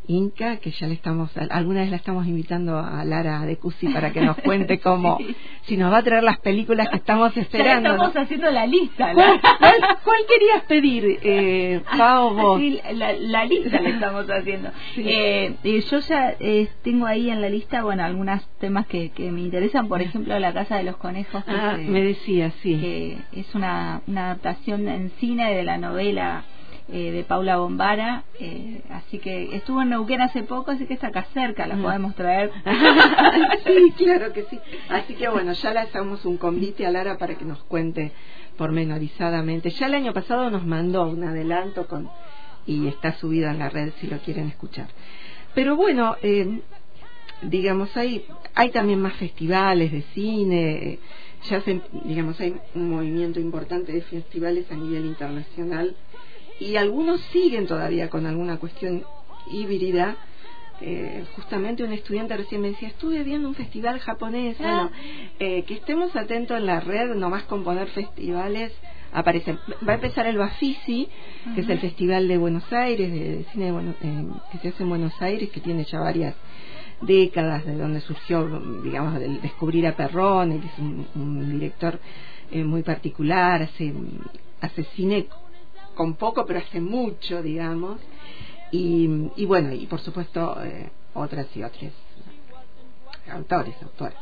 Inca, 0.09 0.57
que 0.57 0.71
ya 0.71 0.87
le 0.87 0.95
estamos, 0.95 1.31
alguna 1.51 1.81
vez 1.83 1.91
la 1.91 1.97
estamos 1.97 2.27
invitando 2.27 2.79
a 2.79 3.05
Lara 3.05 3.43
de 3.45 3.57
Cusi 3.59 3.89
para 3.89 4.11
que 4.11 4.23
nos 4.23 4.37
cuente 4.39 4.81
cómo, 4.81 5.19
Sí. 5.19 5.37
si 5.63 5.77
nos 5.77 5.93
va 5.93 5.99
a 5.99 6.03
traer 6.03 6.25
las 6.25 6.39
películas 6.39 6.89
que 6.89 6.97
estamos 6.97 7.35
Ya 7.35 7.43
esperando. 7.43 7.91
estamos 7.91 8.15
¿no? 8.15 8.21
haciendo 8.23 8.51
la 8.51 8.67
lista. 8.67 9.13
¿Cuál, 9.13 9.35
la- 9.43 9.59
cuál- 9.59 9.99
cuál 10.05 10.21
querías 10.27 10.63
pedir, 10.65 11.19
eh, 11.23 11.83
Pao, 11.97 12.35
vos? 12.35 12.59
Sí, 12.59 12.81
la, 12.95 13.13
la 13.13 13.45
lista 13.45 13.81
la 13.81 13.89
estamos 13.91 14.27
haciendo. 14.31 14.71
Sí. 14.95 15.03
Eh, 15.07 15.55
eh, 15.63 15.81
yo 15.91 15.99
ya 16.01 16.35
eh, 16.41 16.69
tengo 16.83 17.07
ahí 17.07 17.29
en 17.31 17.41
la 17.43 17.51
lista, 17.51 17.83
bueno, 17.83 18.03
algunos 18.03 18.43
temas 18.59 18.87
que, 18.87 19.11
que 19.11 19.31
me 19.31 19.43
interesan, 19.43 19.89
por 19.89 20.01
ejemplo, 20.01 20.39
La 20.39 20.55
Casa 20.55 20.77
de 20.79 20.85
los 20.85 20.97
Conejos, 20.97 21.45
que, 21.45 21.51
Ah, 21.53 21.77
se- 21.77 21.83
me 21.83 22.03
decía, 22.03 22.51
sí. 22.63 22.79
que 22.81 23.41
es 23.41 23.55
una, 23.55 24.01
una 24.07 24.25
adaptación 24.27 24.89
en 24.89 25.11
cine 25.21 25.53
de 25.55 25.65
la 25.65 25.77
novela 25.77 26.45
eh, 26.91 27.11
de 27.13 27.23
Paula 27.25 27.59
Bombara, 27.59 28.25
eh, 28.41 28.81
así 28.91 29.19
que 29.19 29.55
estuvo 29.57 29.83
en 29.83 29.91
Neuquén 29.91 30.21
hace 30.23 30.43
poco, 30.43 30.71
así 30.71 30.87
que 30.87 30.95
está 30.95 31.09
acá 31.09 31.27
cerca, 31.35 31.67
la 31.67 31.77
Mm. 31.77 31.83
podemos 31.83 32.15
traer. 32.15 32.51
sí, 33.67 33.93
claro 33.99 34.33
que 34.33 34.45
sí. 34.45 34.59
Así 34.89 35.15
que 35.15 35.29
bueno, 35.29 35.53
ya 35.53 35.73
le 35.73 35.81
hacemos 35.81 36.25
un 36.25 36.39
convite 36.39 36.87
a 36.87 36.91
Lara 36.91 37.19
para 37.19 37.35
que 37.37 37.45
nos 37.45 37.63
cuente 37.65 38.13
pormenorizadamente. 38.57 39.71
Ya 39.71 39.87
el 39.87 39.95
año 39.95 40.13
pasado 40.13 40.51
nos 40.51 40.65
mandó 40.67 41.09
un 41.09 41.25
adelanto 41.25 41.87
con 41.87 42.09
y 42.67 42.87
está 42.87 43.13
subido 43.13 43.49
en 43.51 43.59
la 43.59 43.69
red 43.71 43.93
si 44.01 44.07
lo 44.07 44.19
quieren 44.19 44.49
escuchar. 44.49 44.89
Pero 45.55 45.77
bueno, 45.77 46.17
eh, 46.23 46.61
digamos 47.43 47.97
hay 47.97 48.25
hay 48.55 48.71
también 48.71 49.01
más 49.01 49.15
festivales 49.15 49.93
de 49.93 50.03
cine. 50.15 50.71
eh, 50.93 50.99
Ya 51.49 51.61
se, 51.61 51.81
digamos 52.05 52.41
hay 52.41 52.57
un 52.75 52.91
movimiento 52.91 53.39
importante 53.41 53.93
de 53.93 54.03
festivales 54.03 54.71
a 54.73 54.75
nivel 54.75 55.05
internacional 55.07 55.95
y 56.61 56.77
algunos 56.77 57.21
siguen 57.33 57.67
todavía 57.67 58.09
con 58.09 58.27
alguna 58.27 58.59
cuestión 58.59 59.05
híbrida. 59.51 60.17
Eh, 60.81 61.25
justamente 61.35 61.83
un 61.83 61.93
estudiante 61.93 62.37
recién 62.37 62.61
me 62.61 62.69
decía, 62.69 62.89
estuve 62.89 63.25
viendo 63.25 63.49
un 63.49 63.55
festival 63.55 63.99
japonés. 63.99 64.59
Bueno, 64.59 64.91
eh, 65.39 65.65
que 65.65 65.75
estemos 65.75 66.15
atentos 66.15 66.57
en 66.57 66.67
la 66.67 66.81
red, 66.81 67.15
nomás 67.15 67.45
con 67.45 67.65
poner 67.65 67.89
festivales, 67.89 68.73
aparecen. 69.13 69.59
Va 69.87 69.93
a 69.93 69.97
empezar 69.97 70.27
el 70.27 70.39
Bafisi, 70.39 71.09
que 71.55 71.63
es 71.63 71.69
el 71.69 71.81
Festival 71.81 72.29
de 72.29 72.39
Buenos 72.39 72.73
Aires, 72.73 73.11
de, 73.11 73.37
de 73.39 73.45
cine 73.53 73.73
de 73.73 73.91
eh, 74.03 74.25
que 74.53 74.59
se 74.59 74.69
hace 74.69 74.83
en 74.83 74.89
Buenos 74.89 75.21
Aires, 75.21 75.51
que 75.51 75.61
tiene 75.61 75.85
ya 75.85 75.99
varias 75.99 76.37
décadas 77.01 77.65
de 77.65 77.77
donde 77.77 78.01
surgió, 78.01 78.47
digamos, 78.83 79.19
del 79.19 79.41
descubrir 79.41 79.87
a 79.87 79.97
Perrone, 79.97 80.61
que 80.61 80.67
es 80.67 80.79
un, 80.79 81.07
un 81.15 81.53
director 81.53 81.99
eh, 82.51 82.65
muy 82.65 82.83
particular, 82.83 83.63
hace, 83.63 83.93
hace 84.61 84.85
cine 84.97 85.27
con 85.99 86.15
poco, 86.15 86.47
pero 86.47 86.61
hace 86.61 86.81
mucho, 86.81 87.43
digamos. 87.43 87.99
Y, 88.71 89.31
y 89.37 89.45
bueno, 89.47 89.73
y 89.75 89.87
por 89.87 90.01
supuesto 90.01 90.57
eh, 90.65 90.91
otras 91.15 91.49
y 91.57 91.63
otras 91.65 91.93
autores, 93.31 93.75
autores. 93.83 94.17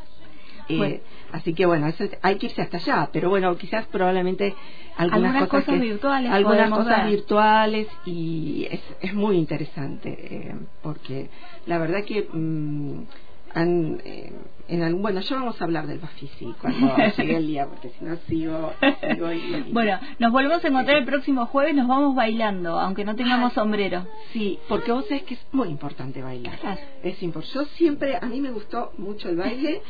Eh, 0.68 0.76
Bueno. 0.78 0.96
Así 1.32 1.54
que 1.54 1.66
bueno, 1.66 1.86
eso 1.88 2.04
es- 2.04 2.16
hay 2.22 2.38
que 2.38 2.46
irse 2.46 2.62
hasta 2.62 2.78
allá, 2.78 3.10
pero 3.12 3.28
bueno, 3.28 3.56
quizás 3.58 3.86
probablemente 3.88 4.56
algunas, 4.96 5.34
Algunas 5.34 5.48
cosas 5.48 5.64
que- 5.74 5.80
virtuales 5.80 6.32
algunas 6.32 6.70
cosas 6.70 7.10
virtuales 7.10 7.88
y 8.04 8.66
es, 8.70 8.80
es 9.00 9.12
muy 9.14 9.36
interesante 9.36 10.08
eh, 10.18 10.54
porque 10.82 11.28
la 11.66 11.78
verdad 11.78 12.04
que 12.04 12.26
mm, 12.32 13.02
han, 13.56 14.02
eh, 14.04 14.32
en 14.68 14.82
algún, 14.82 15.00
bueno, 15.00 15.20
ya 15.20 15.36
vamos 15.36 15.60
a 15.60 15.64
hablar 15.64 15.86
del 15.86 15.98
Bafisi 15.98 16.54
cuando 16.60 16.94
llegue 17.16 17.36
el 17.36 17.46
día, 17.46 17.66
porque 17.66 17.88
si 17.90 18.04
no 18.04 18.16
sigo, 18.28 18.72
sigo 19.12 19.32
y- 19.32 19.36
y- 19.38 19.66
Bueno, 19.72 19.98
nos 20.18 20.30
volvemos 20.30 20.62
a 20.62 20.68
encontrar 20.68 20.98
el 20.98 21.04
próximo 21.06 21.46
jueves, 21.46 21.74
nos 21.74 21.88
vamos 21.88 22.14
bailando, 22.14 22.78
aunque 22.78 23.04
no 23.04 23.16
tengamos 23.16 23.54
sombrero. 23.54 24.06
Sí, 24.32 24.58
porque 24.68 24.92
vos 24.92 25.06
sabés 25.08 25.22
que 25.24 25.34
es 25.34 25.40
muy 25.52 25.68
importante 25.68 26.20
bailar. 26.22 26.58
Claro. 26.58 26.80
Es 27.02 27.22
importante. 27.22 27.54
Yo 27.58 27.64
siempre, 27.76 28.16
a 28.16 28.26
mí 28.26 28.40
me 28.42 28.50
gustó 28.50 28.92
mucho 28.98 29.30
el 29.30 29.36
baile 29.36 29.80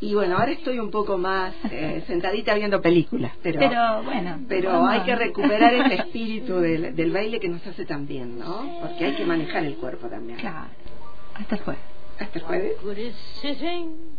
y 0.00 0.12
bueno, 0.14 0.36
ahora 0.36 0.50
estoy 0.52 0.78
un 0.78 0.90
poco 0.90 1.16
más 1.16 1.54
eh, 1.70 2.04
sentadita 2.06 2.52
viendo 2.54 2.82
películas, 2.82 3.32
pero 3.42 3.58
Pero 3.58 4.02
bueno, 4.02 4.38
pero 4.48 4.70
vamos 4.72 4.90
hay 4.90 5.00
que 5.00 5.16
recuperar 5.16 5.72
ese 5.72 5.94
espíritu 5.94 6.56
del, 6.58 6.94
del 6.94 7.10
baile 7.10 7.40
que 7.40 7.48
nos 7.48 7.66
hace 7.66 7.86
tan 7.86 8.06
bien, 8.06 8.38
¿no? 8.38 8.80
Porque 8.82 9.06
hay 9.06 9.12
que 9.14 9.24
manejar 9.24 9.64
el 9.64 9.76
cuerpo 9.76 10.08
también. 10.08 10.38
Claro. 10.38 10.68
Hasta 11.36 11.54
el 11.56 11.62
jueves. 11.62 11.82
Jueves. 12.18 12.82
Good 12.82 12.98
is 12.98 13.14
sitting 13.42 14.16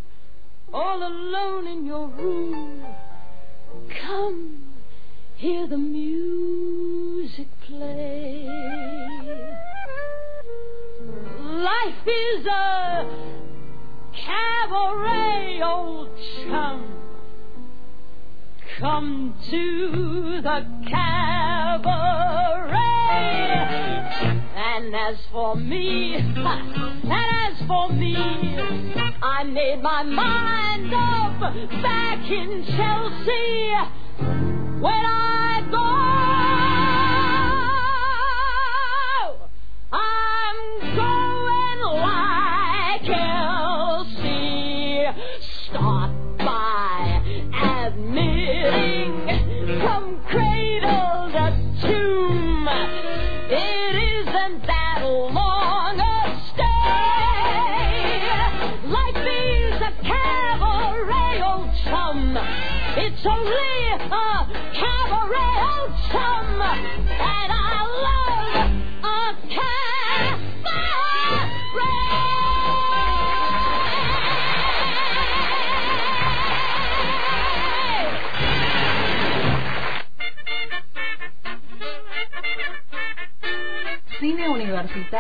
all 0.74 1.02
alone 1.02 1.68
in 1.68 1.86
your 1.86 2.08
room. 2.08 2.84
Come, 4.02 4.64
hear 5.36 5.68
the 5.68 5.78
music 5.78 7.48
play. 7.68 8.50
Life 11.40 12.08
is 12.08 12.46
a 12.46 13.06
cabaret, 14.14 15.62
old 15.64 16.10
chum. 16.44 16.92
Come 18.80 19.36
to 19.50 20.42
the 20.42 20.66
cabaret. 20.90 21.96
And 24.58 24.96
as 24.96 25.18
for 25.34 25.58
me, 25.58 26.16
and 26.16 26.38
as 27.04 27.58
for 27.68 27.90
me, 27.90 28.16
I 28.16 29.44
made 29.44 29.82
my 29.82 30.02
mind 30.04 30.94
up 30.94 31.40
back 31.82 32.32
in 32.32 32.64
Chelsea 32.66 33.74
when 34.80 35.06
I 35.06 35.62
go. 35.70 35.86
I'm 39.92 40.60
going 40.96 41.80
like 42.00 43.10
Elsie. 44.00 45.06
Start 45.70 46.25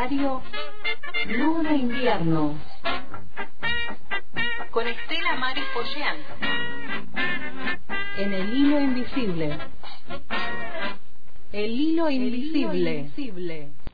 universitario 0.05 0.41
Luna 1.27 1.73
Invierno. 1.73 2.55
Con 4.71 4.87
Estela 4.87 5.35
Maris 5.37 5.63
Pollán 5.73 6.17
en 8.17 8.33
el 8.33 8.53
hilo 8.53 8.81
invisible. 8.81 9.57
El 11.51 11.71
hilo 11.71 12.09
invisible 12.09 13.09